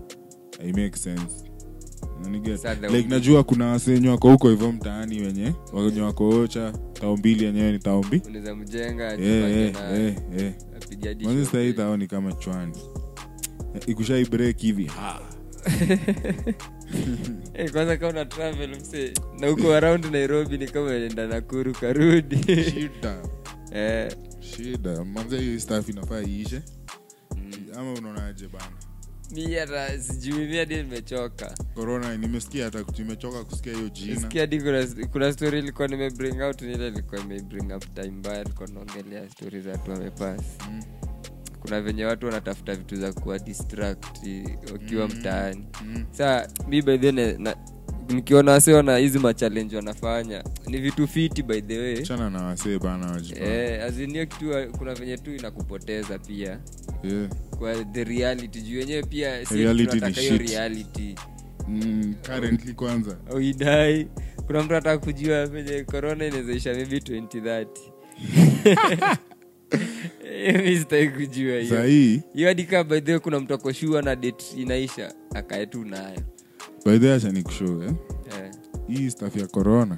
I 0.60 0.68
make 0.74 0.98
sense 0.98 1.51
like 2.92 3.10
najua 3.10 3.44
kuna 3.44 3.66
wasenye 3.68 4.10
wako 4.10 4.32
huko 4.32 4.50
hivyo 4.50 4.72
mtaani 4.72 5.22
wenye 5.22 5.54
wenye 5.74 6.02
wako 6.02 6.30
ocha 6.30 6.74
tao 6.94 7.18
mbili 7.18 7.46
yenyewe 7.46 7.72
ni 7.72 7.80
tao 7.80 8.04
mbi. 8.04 8.22
Unaweza 8.28 8.56
mjenga 8.56 9.14
Eh, 9.14 9.74
eh, 9.94 10.16
eh, 10.38 11.46
sahii 11.52 11.74
tao 11.74 11.98
ni 11.98 12.08
kama 12.08 12.34
chwani. 12.34 12.78
Ikushai 13.88 14.26
break 14.26 14.58
hivi 14.58 14.86
ha. 14.86 15.20
Eh, 17.54 17.72
kwanza 17.72 17.98
kama 17.98 18.12
una 18.12 18.26
travel 18.26 18.70
mse 18.70 19.14
na 19.40 19.48
huko 19.48 19.74
around 19.76 20.06
nairobi 20.06 20.58
ni 20.58 20.68
kama 20.68 20.94
enda 20.94 21.28
nakuru 21.28 21.74
karudi. 21.74 22.38
Shida. 22.64 23.22
Eh, 23.74 24.12
shida. 24.40 25.04
Manze 25.06 25.40
hiyo 25.40 25.60
staff 25.60 25.90
inafaa 25.90 26.22
iishe. 26.22 26.62
Mm. 27.36 27.52
ama 27.78 27.94
unaonaje 27.94 28.48
bana 28.48 28.91
mi 29.32 29.54
hata 29.54 30.00
sijui 30.02 30.48
mi 30.48 30.58
hadi 30.58 30.76
nimechoka 30.76 31.56
corona 31.76 32.18
nimesikia 32.18 32.66
hata 32.66 32.84
nimechoka 32.98 33.44
kusikia 33.44 33.74
hiyo 33.74 33.90
jina 33.90 34.20
sikia 34.22 34.42
hadi 34.42 34.62
kuna, 34.62 34.88
kuna 35.12 35.34
story 35.34 35.60
ilikuwa 35.60 35.88
nime 35.88 36.10
bring 36.10 36.42
out 36.42 36.62
nile 36.62 36.88
ilikuwa 36.88 37.22
ime 37.22 37.40
bring 37.42 37.72
up 37.76 37.94
time 37.94 38.12
mbaya 38.12 38.44
tulikuwa 38.44 38.70
naongelea 38.70 39.30
stori 39.30 39.62
za 39.62 39.72
watu 39.72 39.92
wamepass 39.92 40.42
Mm. 40.70 40.84
kuna 41.60 41.82
venye 41.82 42.06
watu 42.06 42.26
wanatafuta 42.26 42.76
vitu 42.76 42.96
za 42.96 43.14
kuwa 43.14 43.40
distract 43.40 44.28
wakiwa 44.74 45.08
Mm. 45.08 45.14
mtaani 45.20 45.66
Mm. 45.86 46.06
saa 46.12 46.48
mi 46.68 46.82
na- 47.38 47.56
nikiona 48.12 48.52
wase 48.52 48.74
wana 48.74 48.98
hizi 48.98 49.20
machallenge 49.20 49.76
wanafanya 49.76 50.44
ni 50.68 50.78
vitu 50.78 51.08
fiti 51.08 51.44
by 51.44 51.62
the 51.62 51.80
way. 51.80 52.02
Chana 52.02 52.30
na 52.30 52.44
wasee 52.44 52.80
bana 52.80 53.12
wajipa 53.12 53.40
eh, 53.46 53.84
azinio 53.84 54.26
kitu 54.26 54.72
kuna 54.78 54.94
venye 54.94 55.18
tu 55.18 55.36
inakupoteza 55.36 56.20
pia. 56.20 56.60
Yeah. 57.04 57.30
kwa 57.60 57.86
the 57.86 58.04
reality 58.04 58.62
juu 58.62 58.80
wenyewe 58.80 59.04
pia 59.04 59.46
si 59.46 59.56
Reality 59.56 60.00
ni 60.00 60.14
shit. 60.14 60.50
reality. 60.50 61.16
Mm, 61.68 62.16
currently 62.26 62.74
kwanza. 62.74 63.18
Uidai 63.36 64.08
kuna 64.48 64.64
mtu 64.64 64.76
ataka 64.76 64.98
kujua 65.06 65.46
venye 65.46 65.84
corona 65.84 66.26
inawezaisha 66.26 66.74
maybe 66.74 66.98
2030 66.98 67.68
Eh, 70.26 71.12
kujua 71.18 71.60
hiyo. 71.60 72.22
Hiyo 72.34 72.48
hadi 72.48 72.64
kaa 72.64 72.84
by 72.84 73.02
the 73.02 73.12
way 73.12 73.20
kuna 73.20 73.40
mtu 73.40 73.54
akoshua 73.54 74.02
na 74.02 74.16
det 74.16 74.36
inaisha 74.58 75.14
akae 75.36 75.66
tu 75.66 75.86
nayo 75.86 76.20
baidhe 76.86 77.14
acha 77.14 77.32
ni 77.32 77.44
kushuu 77.44 77.84
eh? 77.84 77.94
yeah. 78.38 78.52
hii 78.88 79.10
staf 79.12 79.36
ya 79.36 79.48
corona 79.48 79.98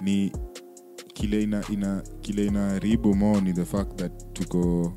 ni 0.00 0.32
kile 1.14 1.42
ina, 1.42 1.64
ina 1.72 2.02
kile 2.20 2.46
inaharibu 2.46 3.14
mo 3.14 3.40
ni 3.40 3.52
the 3.52 3.64
fact 3.64 3.96
that 3.98 4.32
tuko 4.32 4.92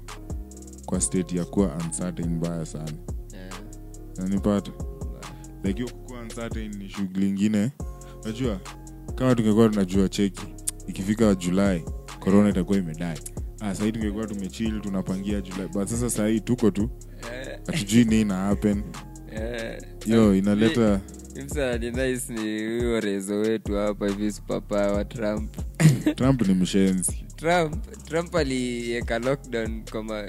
kwa 0.85 1.01
state 1.01 1.33
ya 1.33 1.45
kuwa 1.45 1.75
uncertain 1.75 2.29
mbaya 2.29 2.65
sana. 2.65 2.91
Yeah. 3.33 3.53
nanipata 4.17 4.71
like 5.63 5.81
hiyo 5.83 5.93
kukuwa 5.93 6.21
uncertain 6.21 6.75
ni 6.77 6.89
shughuli 6.89 7.29
ingine. 7.29 7.71
Najua 8.25 8.59
kama 9.15 9.35
tungekuwa 9.35 9.69
tunajua 9.69 10.09
cheki 10.09 10.45
ikifika 10.87 11.35
julai 11.35 11.83
corona 12.19 12.49
itakuwa 12.49 12.77
imedai. 12.77 13.19
Ah, 13.59 13.75
sahii 13.75 13.91
tungekuwa 13.91 14.27
tumechili 14.27 14.79
tunapangia 14.79 15.41
julai 15.41 15.67
but 15.67 15.87
sasa 15.87 16.09
sahii 16.09 16.39
tuko 16.39 16.71
tu. 16.71 16.89
Hatujui 17.67 18.05
nii 18.05 18.23
na 18.23 18.35
happen 18.35 18.83
yo 20.05 20.35
inaleta 20.35 20.99
Imsa 21.35 21.77
ni 21.77 22.67
huyo 22.67 22.99
rezo 22.99 23.35
wetu 23.35 23.73
hapa 23.75 24.07
hivi 24.07 24.31
superpower 24.31 25.09
Trump. 25.09 25.57
trump 26.15 26.47
ni 26.47 26.53
mshenzi. 26.53 27.25
Trump 27.35 27.75
Trump 28.05 28.35
aliweka 28.35 29.19
lockdown 29.19 29.83
kwa 29.91 30.03
ma, 30.03 30.23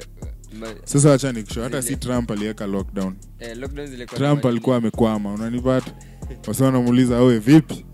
ma, 0.61 0.67
sasa 0.85 1.11
wacha 1.11 1.33
nikusho 1.33 1.63
hata 1.63 1.83
si 1.83 1.97
trump 1.97 2.31
aliweka 2.31 2.67
lockdown. 2.67 3.15
Eh, 3.39 3.57
lockdown 3.57 4.07
trump 4.07 4.47
alikuwa 4.47 4.77
amekwama 4.77 5.33
unanipata? 5.35 5.93
Wasa 6.47 6.65
wanamuuliza 6.65 7.17
awe 7.17 7.39
vipi. 7.39 7.85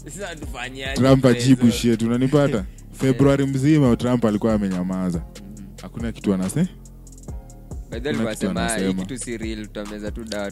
Trump 0.95 1.25
ajibu 1.27 1.71
shietu 1.71 2.07
unanipata? 2.07 2.65
Februari 3.01 3.47
mzima 3.47 3.97
trump 3.97 4.25
alikuwa 4.25 4.55
amenyamaza. 4.55 5.23
Hakuna 5.83 6.13
kitu 6.13 6.35
anase 6.35 6.67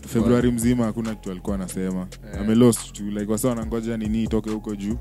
februari 0.08 0.50
mzima 0.52 0.84
hakuna 0.84 1.14
kitu 1.14 1.30
alikuwa 1.30 1.54
anasema. 1.56 2.06
Yeah. 2.24 2.40
amelost 2.40 2.92
tu 2.92 3.04
like 3.10 3.32
wasa 3.32 3.48
wanangoja 3.48 3.96
nini 3.96 4.22
itoke 4.22 4.50
huko 4.50 4.76
juu. 4.76 4.98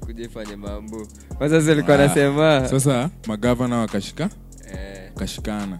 Kuja 0.00 0.24
ifanye 0.24 0.56
mambo. 0.56 1.06
Sasa 1.38 1.72
alikuwa 1.72 1.96
Ah, 1.98 2.04
anasema. 2.04 2.68
Sasa 2.68 3.10
magavana 3.26 3.76
wakashika 3.78 4.30
eh, 4.74 5.10
wakashikana. 5.14 5.78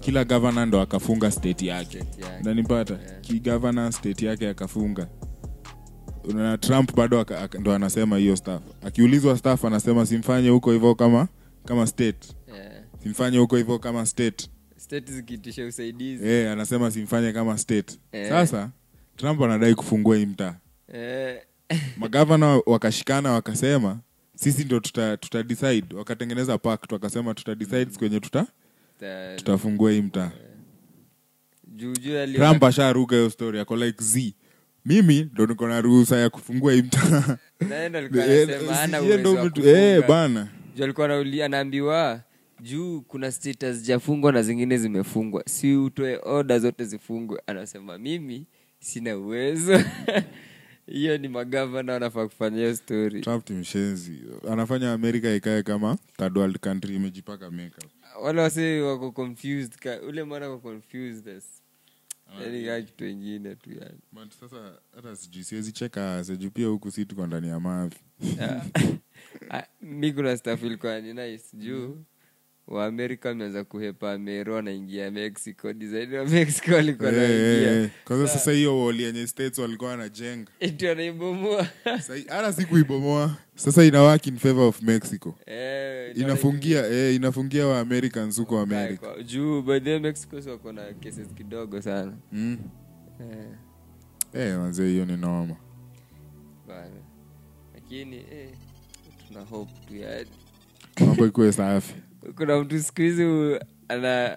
Kila 0.00 0.24
gavana 0.24 0.66
ndo 0.66 0.80
akafunga 0.80 1.30
state 1.30 1.62
yake. 1.62 1.98
Yake. 1.98 2.44
nanipata 2.44 2.94
Yeah. 2.94 3.20
kigavana 3.20 3.92
state 3.92 4.22
yake 4.22 4.48
akafunga. 4.48 5.08
Na 6.34 6.58
trump 6.58 6.96
bado 6.96 7.20
aka, 7.20 7.40
aka, 7.42 7.58
ndo 7.58 7.72
anasema 7.74 8.16
hiyo 8.18 8.36
staff 8.36 8.62
akiulizwa 8.86 9.38
staff 9.38 9.64
anasema 9.64 10.06
simfanye 10.06 10.48
huko 10.48 10.72
hivyo 10.72 10.94
kama 10.94 11.28
kama 11.64 11.86
state. 11.86 12.34
Yeah. 12.54 12.72
simfanye 13.02 13.38
huko 13.38 13.56
hivyo 13.56 13.78
kama 13.78 14.06
state 14.06 14.50
state 15.00 15.62
usaidizi. 15.68 16.28
E, 16.28 16.48
anasema 16.48 16.90
simfanye 16.90 17.32
kama 17.32 17.58
state. 17.58 17.98
Eh. 18.12 18.28
sasa 18.28 18.70
trump 19.16 19.42
anadai 19.42 19.74
kufungua 19.74 20.16
hii 20.16 20.26
mtaa. 20.26 20.54
Eh, 20.94 21.40
magavana 21.96 22.60
wakashikana 22.66 23.32
wakasema 23.32 23.98
sisi 24.34 24.64
ndo 24.64 24.80
tuta, 24.80 25.16
tuta 25.16 25.42
decide. 25.42 25.94
Wakatengeneza 25.96 26.58
pact 26.58 26.92
wakasema 26.92 27.34
tuta 27.34 27.54
decide 27.54 27.86
siku 27.92 28.04
yenye 28.04 28.20
tuta 28.20 28.46
tutafungua 29.36 29.90
hii 29.92 30.02
mtaa. 30.02 30.30
Juu 31.66 31.94
trump 32.34 32.64
asharuka 32.64 33.16
hiyo 33.16 33.30
story 33.30 33.60
ako 33.60 33.76
like 33.76 34.04
z 34.04 34.34
mimi 34.84 35.30
ndo 35.32 35.46
niko 35.46 35.68
na 35.68 35.80
ruhusa 35.80 36.16
ya 36.16 36.30
kufungua 36.30 36.72
hii 36.72 36.82
mtaa. 36.82 37.38
Ndo 37.60 38.02
Eh, 39.64 39.64
eh, 39.64 40.08
bana. 40.08 40.48
Alikuwa 40.82 41.06
anaambiwa 41.44 42.20
juu 42.62 43.00
kuna 43.00 43.32
status 43.32 43.82
jafungwa 43.82 44.32
na 44.32 44.42
zingine 44.42 44.78
zimefungwa. 44.78 45.42
Si 45.46 45.76
utoe 45.76 46.20
oda 46.22 46.58
zote 46.58 46.84
zifungwe. 46.84 47.42
Anasema 47.46 47.98
mimi 47.98 48.46
sina 48.80 49.18
uwezo. 49.18 49.80
Hiyo 50.86 51.18
ni 51.18 51.28
magavana 51.28 51.92
wanafaa 51.92 52.26
kufanya 52.26 52.56
hiyo 52.56 52.76
story. 52.76 53.20
Trump 53.20 53.50
ni 53.50 53.56
mshenzi. 53.56 54.18
Anafanya 54.50 54.92
amerika 54.92 55.34
ikae 55.34 55.62
kama 55.62 55.96
third 56.16 56.38
world 56.38 56.58
country 56.58 56.96
imejipaka 56.96 57.50
makeup. 57.50 57.90
Wale 58.22 58.40
wase 58.40 58.80
wako 58.80 59.12
confused 59.12 59.76
ka, 59.76 60.00
ule 60.00 60.24
mwana 60.24 60.48
wako 60.48 60.60
confused 60.70 61.28
as 61.28 61.44
yani 62.40 62.64
kaa 62.64 62.80
kitu 62.80 63.06
ingine 63.06 63.54
tu 63.54 63.70
yani. 63.70 63.98
But 64.12 64.32
sasa 64.40 64.72
hata 64.96 65.16
sijui 65.16 65.44
siwezi 65.44 65.72
cheka 65.72 66.24
sijui 66.24 66.50
pia 66.50 66.66
huku 66.66 66.90
si 66.90 67.04
tuko 67.06 67.26
ndani 67.26 67.48
ya 67.48 67.60
mavi. 67.60 67.96
Ah, 68.40 68.62
ah, 69.58 69.62
mi 69.82 70.12
kuna 70.12 70.36
staff 70.36 70.62
ilikuwa 70.62 71.00
ni 71.00 71.14
nice. 71.14 71.44
Juu 71.56 72.04
waamerika 72.72 73.28
wameanza 73.28 73.64
kuhepa 73.64 74.18
mero 74.18 74.54
wanaingia 74.54 75.10
mexico. 75.10 75.72
Design 75.72 76.14
wa 76.14 76.24
mexico 76.24 76.74
walikuwa 76.74 77.12
Eh, 77.12 77.16
eh, 77.16 77.28
naingia 77.30 77.82
eh. 77.82 77.90
kwanza 78.04 78.28
sasa 78.28 78.52
hiyo 78.52 78.84
wall 78.84 79.00
yenye 79.00 79.26
states 79.26 79.58
walikuwa 79.58 79.90
wanajenga. 79.90 80.50
Eti 80.60 80.86
wanaibomoa 80.86 81.66
hata 82.28 82.52
si 82.52 82.64
kuibomoa 82.64 83.36
sasa 83.54 83.84
ina 83.84 84.02
work 84.02 84.26
in 84.26 84.38
favor 84.38 84.64
of 84.64 84.82
mexico. 84.82 85.34
Hey, 85.46 86.12
inafungia 86.12 86.86
hey, 86.86 87.16
inafungia 87.16 87.66
wa 87.66 87.80
americans 87.80 88.38
huko 88.38 88.58
america. 88.60 89.06
juu 89.26 89.62
by 89.62 89.80
the 89.80 89.98
mexico 89.98 90.36
wako 90.50 90.72
na 90.72 90.82
cases 90.82 91.28
kidogo 91.34 91.82
sana. 91.82 92.12
Mm. 92.32 92.58
hey. 94.32 94.42
hey, 94.44 94.56
manze 94.56 94.86
hiyo 94.88 95.04
ni 95.04 95.16
noma 95.16 95.56
bana. 96.68 97.02
Lakini 97.74 98.16
hey, 98.16 98.48
tuna 99.28 99.40
hope 99.40 99.72
tu 99.88 99.96
yani 99.96 100.30
mambo 101.00 101.26
ikuwe 101.26 101.52
safi 101.52 101.94
kuna 102.36 102.58
mtu 102.60 102.80
siku 102.82 103.00
hizi 103.02 103.58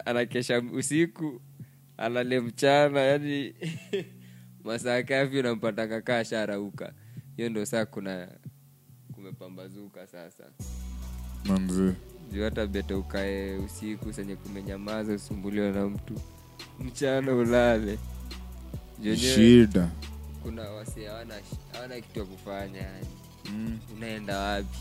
anakesha 0.05 0.57
ana, 0.57 0.71
usiku 0.71 1.41
alale 1.97 2.39
mchana 2.39 2.99
yani 2.99 3.53
masaa 4.63 5.03
kafi 5.03 5.39
unampata 5.39 5.87
kakaa 5.87 6.23
sharauka. 6.23 6.93
Hiyo 7.37 7.49
ndo 7.49 7.65
saa 7.65 7.85
kuna 7.85 8.27
kumepambazuka 9.15 10.07
sasa. 10.07 10.43
Juu 12.31 12.43
hata 12.43 12.67
bete 12.67 12.93
ukae 12.93 13.57
usiku 13.57 14.13
senye 14.13 14.35
kumenyamaza 14.35 15.13
usumbuliwa 15.13 15.71
na 15.71 15.85
mtu 15.87 16.13
mchana 16.79 17.33
ulale. 17.35 17.99
Shida. 19.15 19.89
kuna 20.43 20.61
wasi 20.69 21.03
hawana 21.03 22.01
kitu 22.01 22.19
ya 22.19 22.25
kufanya 22.25 22.77
yani 22.81 23.07
mm. 23.51 23.79
unaenda 23.97 24.39
wapi 24.39 24.77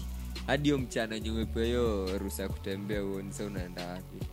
hadi 0.47 0.63
hiyo 0.65 0.79
mchana 0.79 1.21
nyeupe 1.21 1.65
hiyo 1.65 2.19
ruhusa 2.19 2.43
ya 2.43 2.49
kutembea 2.49 3.05
uoni 3.05 3.33
sa 3.33 3.45
unaenda 3.45 3.87
wapi? 3.87 4.27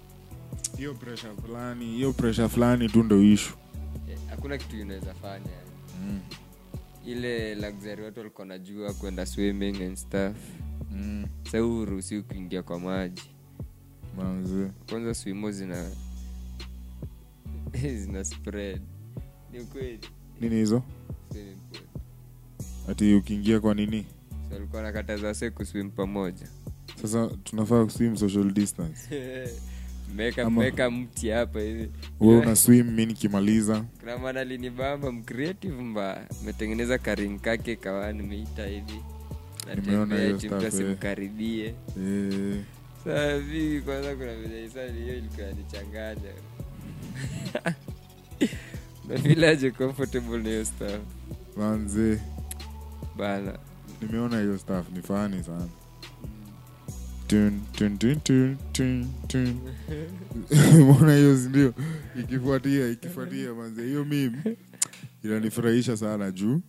Hiyo 0.78 0.94
pressure 0.94 1.34
fulani 1.46 1.86
hiyo 1.86 2.14
pressure 2.14 2.50
fulani 2.50 2.90
tu 2.90 3.04
ndo 3.04 3.24
ishu 3.24 3.54
Eh, 4.10 4.18
hakuna 4.30 4.58
kitu 4.58 4.82
unaweza 4.82 5.14
fanya. 5.14 5.46
Mm. 6.04 6.20
ile 7.06 7.56
luxury 7.56 8.04
watu 8.04 8.20
walikuwa 8.20 8.48
najua 8.48 8.94
kwenda 8.94 9.26
swimming 9.26 9.84
and 9.84 9.96
stuff. 9.98 10.36
Mm. 10.92 11.26
sa 11.52 11.60
huu 11.60 11.80
uruhusiwi 11.80 12.22
kuingia 12.22 12.64
kwa 12.64 12.80
maji. 12.80 13.22
Manze. 14.18 14.72
Kwanza 14.90 15.14
swimo 15.14 15.52
zina 15.52 15.92
zina 18.02 18.24
spread. 18.26 18.82
Ni 19.52 19.60
ukweli 19.60 20.00
nini 20.42 20.56
hizo? 20.56 20.84
Ati 22.90 23.14
ukiingia 23.16 23.60
kwa 23.60 23.74
nini 23.74 24.06
alikuwa 24.56 24.82
nakataza 24.82 25.34
se 25.34 25.50
kuswim 25.50 25.90
pamoja. 25.90 26.48
Sasa 27.02 27.28
tunafaa 27.44 27.84
kuswim 27.86 28.18
social 28.18 28.52
distance. 28.52 29.00
Meka 30.16 30.42
Ama- 30.42 30.62
meka 30.62 30.92
mti 30.92 31.30
hapa 31.30 31.60
hivi. 31.60 31.90
We 32.20 32.38
una 32.38 32.56
swim 32.56 32.92
mi 32.92 33.06
nikimaliza. 33.06 33.86
Kuna 34.00 34.18
mwana 34.18 34.44
mcreative 35.12 35.82
mbaya. 35.84 36.28
Ametengeneza 36.42 36.98
karing 36.98 37.40
kake 37.40 37.76
kawa 37.76 38.14
nimeita 38.14 38.66
hivi. 38.66 39.02
Nimeona 39.76 40.16
hiyo 40.20 40.40
stuff, 40.40 40.80
eh. 41.62 41.74
eh. 41.98 42.62
saa 43.04 43.38
vi 43.38 43.82
kwanza 43.82 44.16
kuna 44.16 44.36
venye 44.36 44.58
hiyo 45.02 45.18
ilikuwa 45.18 45.52
nichanganya 45.52 46.32
nafilaje 49.10 49.72
comfortable 49.72 50.38
na 50.38 50.50
hiyo 50.50 50.66
stuff. 50.66 51.00
Manze. 51.58 52.20
Bana 53.18 53.60
nimeona 54.02 54.40
hiyo 54.42 54.58
staff 54.58 54.90
ni 54.92 55.02
fani 55.02 55.44
sana. 55.44 55.68
Tun, 57.28 57.62
tun, 57.72 57.98
tun, 57.98 58.20
tun, 58.20 58.58
tun, 58.72 59.08
tun. 59.28 59.60
Umeona 60.82 61.16
hiyo 61.16 61.38
sindio 61.38 61.74
ikifuatia 62.20 62.88
ikifuatia 62.90 63.54
manze 63.54 63.86
hiyo 63.86 64.06
mim 64.06 64.34
inanifurahisha 65.24 65.98
sana 65.98 66.32
juu. 66.32 66.62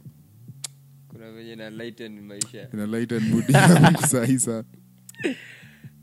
Kuna 1.09 1.33
venye 1.33 1.57
na 1.57 1.71
lighten 1.71 2.21
maisha. 2.21 2.69
Ina 2.75 2.87
lighten 2.87 3.23
mood 3.29 3.51
yangu 3.51 4.07
sahi 4.13 4.39
sana. 4.39 4.65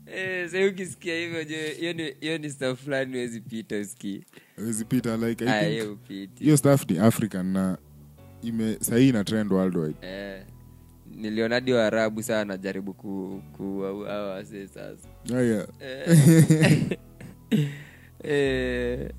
Eh, 0.06 0.46
sasa 0.50 0.66
ukisikia 0.66 1.18
hivyo 1.18 1.44
je 1.44 1.74
hiyo 1.74 1.92
ni 1.92 2.14
hiyo 2.20 2.38
ni 2.38 2.50
stuff 2.50 2.82
fulani 2.84 3.12
huwezi 3.12 3.40
pita 3.40 3.76
usikii. 3.78 4.24
Hawezi 4.56 4.84
pita 4.84 5.16
like 5.16 5.44
I 5.44 5.60
think 5.60 5.72
hiyo 5.72 5.92
upiti. 5.92 6.44
hiyo 6.44 6.56
staff 6.56 6.90
ni 6.90 6.98
african 6.98 7.46
na 7.46 7.78
ime 8.42 8.76
sahii 8.80 9.08
ina 9.08 9.24
trend 9.24 9.52
worldwide. 9.52 9.94
Eh, 10.06 10.42
niliona 11.14 11.54
hadi 11.54 11.72
waarabu 11.72 12.22
saa 12.22 12.40
anajaribu 12.40 12.94
ku, 12.94 13.42
wasee 14.08 14.66
sasa. 14.66 15.08
Haya 15.32 15.68
Eh. 15.80 16.98
Eh. 18.24 19.10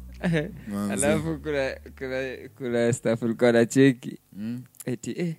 Alafu 0.91 1.37
kuna 1.39 1.77
kuna 1.97 2.37
kuna 2.57 2.93
stafulikuwa 2.93 3.51
na 3.51 3.65
cheki. 3.65 4.17
Mm. 4.33 4.63
eti 4.85 5.11
eh, 5.17 5.35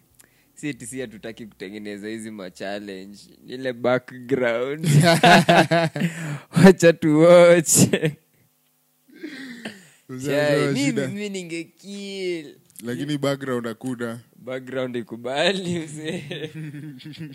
hatutaki 1.01 1.47
kutengeneza 1.47 2.09
hizi 2.09 2.31
machallenge 2.31 3.19
ile 3.47 3.73
background. 3.73 4.87
Wacha 6.65 6.93
tuwoche 6.93 8.17
mi 11.09 11.29
ningekil 11.29 12.57
lakini 12.85 13.19
background 13.19 13.67
hakuna 13.67 14.21
background 14.45 14.97
ikubali 14.97 15.75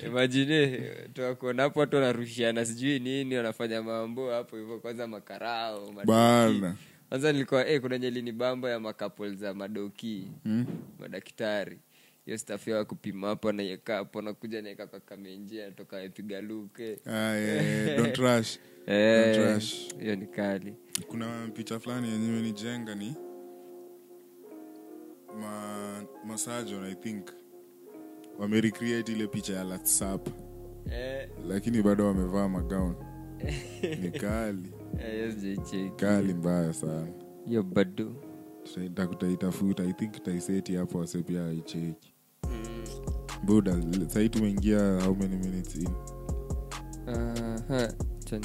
imagine 0.08 0.78
tuwakuona 1.14 1.64
hapo 1.64 1.80
watu 1.80 1.96
wanarushiana 1.96 2.66
sijui 2.66 3.00
nini 3.00 3.36
wanafanya 3.38 3.82
mambo 3.84 4.32
hapo 4.32 4.58
hivyo 4.58 4.80
kwanza 4.80 5.08
makarao 5.08 5.92
bana. 6.06 6.76
Kwanza 7.10 7.32
nilikuwa 7.34 7.68
eh, 7.68 7.82
kuna 7.82 7.98
nyelini 7.98 8.32
bamba 8.32 8.70
ya 8.70 8.80
makapol 8.80 9.36
za 9.36 9.54
madoki 9.54 10.28
Mm. 10.46 10.66
madaktari. 11.00 11.80
Hiyo 12.26 12.38
staff 12.38 12.68
yao 12.68 12.78
ya 12.78 12.86
kupima 12.86 13.28
hapo 13.28 13.52
naieka 13.52 13.96
hapo 13.96 14.22
nakuja 14.22 14.62
naeka 14.62 14.88
kwa 14.88 15.00
kamenjia 15.00 15.72
toka 15.72 16.02
epiga 16.02 16.42
luke. 16.42 16.98
Ah, 17.06 17.36
eh, 18.88 19.62
hiyo 20.00 20.16
ni 20.16 20.28
kali. 20.28 20.74
Kuna 21.08 21.48
picha 21.54 21.80
fulani 21.80 22.10
yenyewe 22.12 22.42
nijenga 22.42 22.96
ni 22.96 23.16
ma, 25.42 26.04
masajon 26.28 26.84
i 26.86 26.96
think 26.96 27.26
wamerecreate 28.40 29.12
ile 29.12 29.28
picha 29.28 29.54
ya 29.54 29.64
latsap. 29.64 30.28
Eh, 30.92 31.30
lakini 31.48 31.82
bado 31.82 32.06
wamevaa 32.06 32.50
magaun 32.50 32.96
ni 34.02 34.12
kali. 34.12 34.72
Eh, 35.00 35.36
kali 35.96 36.34
mbaya 36.34 36.74
sana. 36.74 37.08
Hiyo 37.46 37.64
bado. 37.64 38.12
Takutaitafuta 38.94 39.84
i 39.84 39.94
think 39.94 40.24
taiseti 40.24 40.76
hapo 40.76 40.98
wase 40.98 41.24
pia 41.24 41.46
aicheki 41.46 42.14
Mm. 42.44 42.84
buda 43.44 43.76
sahii 44.08 44.30
tumeingia 44.30 45.02
how 45.06 45.16
many 45.16 45.36
minutes 45.36 45.76
in? 45.76 45.88
Uh, 47.08 47.72
acha 47.72 48.40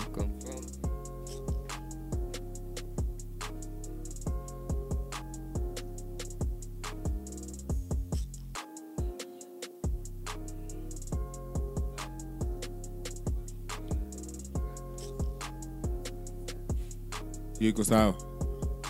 iko 17.68 17.85
sawa? 17.85 18.14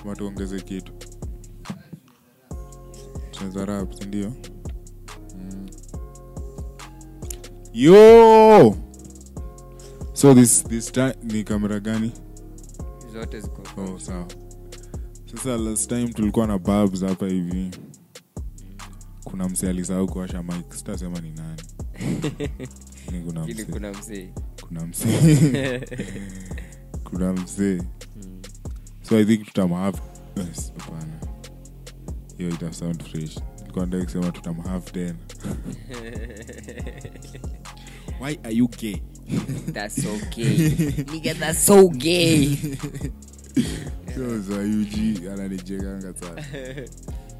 Ama 0.02 0.16
tuongeze 0.16 0.60
kitu? 0.60 0.92
Tunaweza 3.30 3.64
rap 3.64 3.92
sindio 3.94 4.32
mm. 5.36 5.66
yo! 7.72 8.76
So 10.12 10.34
this, 10.34 10.64
this 10.64 10.92
time 10.92 11.14
ni 11.22 11.44
kamera 11.44 11.80
gani? 11.80 12.12
Zote 13.12 13.40
ziko 13.40 13.62
oh, 13.76 13.98
sawa. 13.98 14.26
Sasa 15.32 15.56
last 15.56 15.88
time 15.88 16.08
tulikuwa 16.12 16.46
na 16.46 16.58
babs 16.58 17.04
hapa 17.04 17.26
hivi. 17.26 17.70
Kuna 19.24 19.48
msee 19.48 19.68
alisahau 19.70 20.06
kuwasha 20.06 20.42
mik 20.42 20.72
sitasema 20.74 21.20
ni 21.20 21.32
nani. 21.32 21.62
Ni 23.12 23.20
kuna 23.22 23.46
msee. 23.46 23.64
kuna 23.64 23.92
msee. 23.92 24.28
Kuna 24.64 24.86
mse 24.86 25.80
kuna 27.04 27.32
mse 27.32 27.78
Mm. 27.78 27.86
So 29.12 29.18
i 29.18 29.24
think 29.24 29.44
tutamhave 29.46 29.98
yes, 30.36 30.72
hapana 30.78 31.12
hiyo 32.38 32.50
ita 32.50 32.72
sound 32.72 33.02
fresh 33.02 33.38
Nilikuwa 33.60 33.86
nataka 33.86 34.04
kusema 34.04 34.30
tutamhave 34.32 34.90
tena 34.90 35.14
why 38.20 38.38
are 38.44 38.54
you 38.54 38.68
gay 38.68 38.96
That's 39.72 40.06
okay. 40.06 40.68
Nigga, 41.12 41.34
that's 41.34 41.66
so 41.66 41.88
gay. 41.88 42.56
so 44.14 44.38
zayuji 44.38 45.28
ananijenganga 45.32 46.14
sana 46.14 46.42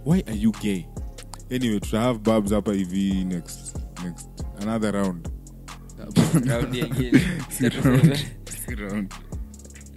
why 0.06 0.20
are 0.26 0.36
you 0.36 0.52
gay 0.52 0.84
anyway 1.50 1.80
tutahave 1.80 2.18
babs 2.18 2.52
hapa 2.52 2.72
hivi 2.72 3.24
next 3.24 3.76
next 4.04 4.28
another 4.60 4.92
round. 4.92 5.28
Round. 7.84 8.18
Round. 8.78 9.14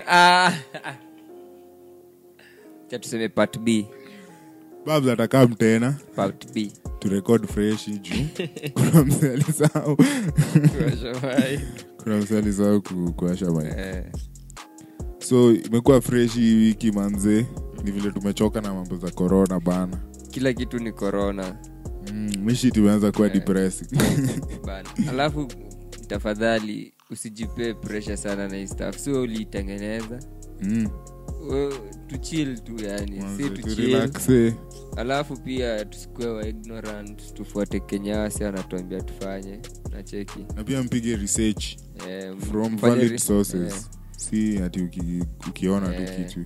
Ah. 0.08 0.54
Acha 2.88 3.00
tuseme 3.00 3.30
part 3.30 3.60
b. 3.60 3.88
Babs 4.86 5.08
atakam 5.08 5.56
tena 5.56 5.96
part 6.16 6.54
b. 6.54 6.72
Turekod 7.00 7.48
fresh 7.48 7.90
juu. 7.90 8.26
Kuna 8.74 9.04
mse 9.04 9.32
alisahau. 9.34 9.98
Kuna 12.04 12.18
mse 12.18 12.38
alisahau 12.38 12.82
ku- 12.82 13.14
kuwasha 13.14 13.52
mic. 13.52 13.74
Eh, 13.78 14.04
so 15.20 15.52
imekuwa 15.54 16.02
fresh 16.02 16.34
hii 16.34 16.56
wiki 16.56 16.92
manze. 16.92 17.46
Ni 17.84 17.92
vile 17.92 18.12
tumechoka 18.12 18.62
na 18.62 18.74
mambo 18.74 18.98
za 18.98 19.12
corona 19.12 19.60
bana. 19.60 19.98
Kila 20.32 20.54
kitu 20.54 20.80
ni 20.80 20.92
corona. 20.92 21.56
Mm, 22.14 22.32
mishi 22.44 22.72
tumeanza 22.72 23.12
kuwa 23.12 23.28
Eh. 23.28 23.34
depressing. 23.34 23.88
Bana. 24.68 24.90
Alafu 25.10 25.48
tafadhali 26.08 26.94
usijipee 27.12 27.74
pressure 27.74 28.18
sana 28.18 28.48
na 28.48 28.56
hii 28.56 28.68
stuff. 28.68 28.98
Sio 28.98 29.22
uliitengeneza? 29.22 30.20
Mm. 30.62 30.88
Tuchill 32.08 32.60
tu 32.60 32.84
yani 32.86 33.22
si 33.38 33.50
tu 33.50 34.32
eh. 34.34 34.54
alafu 34.98 35.38
pia 35.38 35.86
tusikue 35.86 36.26
wa 36.28 36.48
ignorant 36.48 37.34
tufuate 37.34 37.80
kenya 37.80 38.30
anatuambia 38.48 39.02
tufanye 39.02 39.60
na 39.92 40.04
cheki 40.04 40.46
na 40.56 40.64
pia 40.64 40.84
mpige 40.84 41.16
research 41.16 41.66
eh, 42.10 42.36
from 42.52 42.78
valid 42.78 43.12
re- 43.12 43.18
sources. 43.20 43.74
eh, 43.74 43.82
si 44.18 44.58
ati 44.58 44.82
uki, 44.82 45.24
ukiona 45.50 45.88
tu 45.88 46.02
Eh. 46.02 46.28
kitu. 46.28 46.46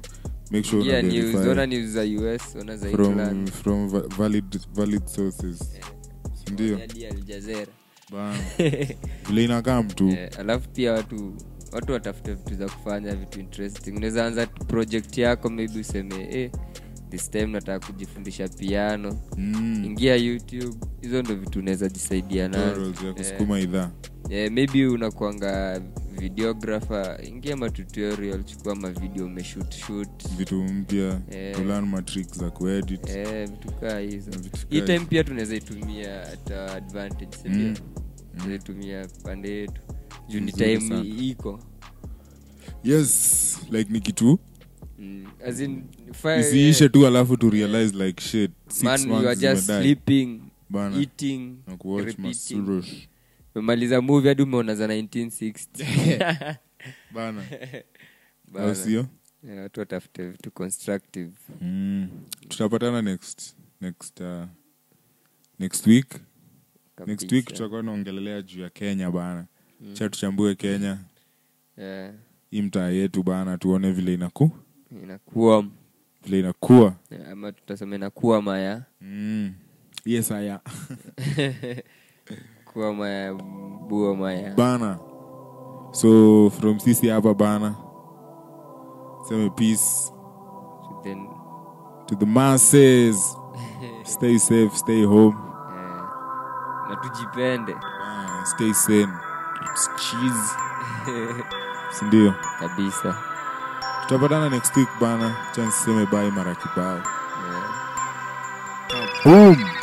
Make 0.52 0.63
sure 0.68 0.82
ingia 0.82 1.02
news, 1.02 1.36
ona 1.48 1.65
news 1.65 1.89
za 1.89 2.02
us 2.04 2.56
ona 2.62 2.78
za 2.78 2.89
from, 2.89 3.06
england. 3.12 3.52
from 3.52 3.89
va- 3.89 4.08
valid, 4.18 4.60
valid 4.74 5.06
sources. 5.08 5.62
Eh, 5.76 5.84
sindio 6.46 6.78
hadi 6.78 7.06
Al 7.06 7.22
Jazeera. 7.24 7.72
bana 8.12 8.38
vile 9.28 9.44
inakaa 9.44 9.84
mtu 9.84 10.10
Eh, 10.10 10.30
alafu 10.39 10.70
pia 10.70 10.94
watu 10.94 11.34
watu 11.71 11.91
watafute 11.93 12.34
vitu 12.34 12.55
za 12.55 12.65
kufanya 12.65 13.15
vitu 13.15 13.39
interesting. 13.39 13.91
Unaweza 13.91 14.25
anza 14.25 14.47
project 14.47 15.17
yako 15.17 15.49
maybe 15.49 15.79
useme 15.79 16.27
eh, 16.32 16.51
this 17.10 17.29
time 17.32 17.45
nataka 17.45 17.88
kujifundisha 17.88 18.47
piano. 18.47 19.19
Mm. 19.38 19.84
ingia 19.86 20.15
youtube 20.15 20.75
hizo 21.01 21.21
ndo 21.21 21.36
vitu 21.36 21.60
unaweza 21.60 21.89
jisaidia 21.89 22.47
nazo. 22.47 22.93
Yeah. 23.39 23.63
idhaa. 23.63 23.91
Eh, 24.29 24.51
maybe 24.51 24.88
unakwanga 24.88 25.82
videographer. 26.19 27.19
Ingia 27.27 27.58
matutorial 27.58 28.43
chukua 28.43 28.75
mavideo 28.75 29.25
umeshut 29.25 29.73
shut 29.75 30.27
vitu 30.38 30.63
mpya 30.63 31.19
yeah. 31.32 31.55
kulan 31.58 31.86
matrix 31.86 32.38
za 32.39 32.49
kuedit. 32.51 33.10
Yeah, 33.10 33.49
vitu 33.49 33.71
kaa 33.71 33.99
hizo. 33.99 34.32
Hii 34.69 34.82
time 34.82 34.99
pia 34.99 35.23
tunaweza 35.23 35.55
itumia 35.55 36.19
hata 36.25 36.73
advantage 36.73 37.38
Mm. 37.45 37.75
tunaweza 38.32 38.55
itumia 38.55 39.08
pande 39.23 39.49
yetu 39.51 39.82
juu 40.30 40.39
ni 40.39 40.52
time 40.52 40.82
sana. 40.82 41.06
iko 41.06 41.60
yes 42.84 43.60
like 43.72 43.94
ni 43.94 44.00
kitu 44.02 44.39
Mm, 45.02 45.26
as 45.46 45.60
in, 45.60 45.84
fi- 46.13 46.39
isiishe 46.39 46.89
tu 46.89 47.08
alafu 47.08 47.38
tu 47.38 47.50
realize 47.50 48.06
like 48.06 48.22
shit 48.22 48.52
six 48.68 48.84
man 48.84 49.02
you 49.10 49.15
are 49.15 49.24
months 49.26 49.42
just 49.42 49.65
sleeping 49.65 50.42
bana 50.70 50.98
eating 51.02 51.56
na 51.68 51.78
kuwatch 51.78 52.06
repeating. 52.08 52.28
masurush 52.58 53.08
umemaliza 53.56 54.02
movie 54.02 54.30
hadi 54.30 54.42
umeona 54.42 54.76
za 54.76 54.88
1960 54.88 56.56
bana 57.15 57.44
Bana. 58.54 58.65
au 58.68 58.76
sio 58.76 59.08
Eh, 59.50 59.58
watu 59.60 59.80
watafute 59.80 60.30
vitu 60.30 60.52
constructive 60.52 61.32
mm. 61.62 62.08
tutapatana 62.48 63.02
next 63.02 63.56
next 63.82 64.20
uh, 64.20 64.46
next 65.60 65.88
week 65.88 66.12
next 66.13 66.22
kabisa. 66.96 67.36
week 67.36 67.46
tutakuwa 67.46 67.84
naongelelea 67.84 68.42
juu 68.42 68.62
ya 68.62 68.70
kenya 68.70 69.12
bana 69.12 69.46
Mm. 69.82 69.94
cha 69.94 70.10
tuchambue 70.10 70.56
kenya. 70.56 70.98
Yeah. 71.78 72.13
hii 72.52 72.62
mtaa 72.62 72.88
yetu 72.89 73.24
bana 73.24 73.58
tuone 73.58 73.92
vile 73.92 74.13
inaku 74.13 74.52
inakuwa. 75.04 75.65
vile 76.24 76.39
inakuwa 76.39 76.94
yeah, 77.12 77.30
ama 77.32 77.52
tutasema 77.52 77.96
inakuwa 77.96 78.42
maya. 78.42 78.84
Mm. 79.02 79.54
yes 80.06 80.32
aya 80.32 80.60
kuwa 82.74 82.94
maya 82.94 83.34
bua 83.88 84.15
maya. 84.15 84.54
Bana. 84.56 85.00
So 85.92 86.50
from 86.50 86.80
sisi 86.80 87.08
hapa 87.08 87.34
bana 87.34 87.76
seme 89.30 89.50
peace. 89.50 90.12
Then, 91.04 91.28
to 92.08 92.15
the 92.15 92.26
masses. 92.26 93.38
Stay 94.04 94.38
safe 94.40 94.77
stay 94.77 95.04
home. 95.06 95.38
Na 96.90 96.96
tujipende. 96.96 97.75
Stay 98.46 98.73
sane 98.73 99.13
It's 99.80 99.88
sindio? 101.96 102.36
Kabisa. 102.60 103.15
Tutapatana 104.04 104.52
next 104.52 104.75
week 104.75 104.90
bana. 105.00 105.32
Chance 105.56 105.88
seme 105.88 106.04
bye 106.12 106.30
mara 106.32 106.52
kibao. 106.56 107.00
Yeah. 108.92 109.08
boom 109.23 109.79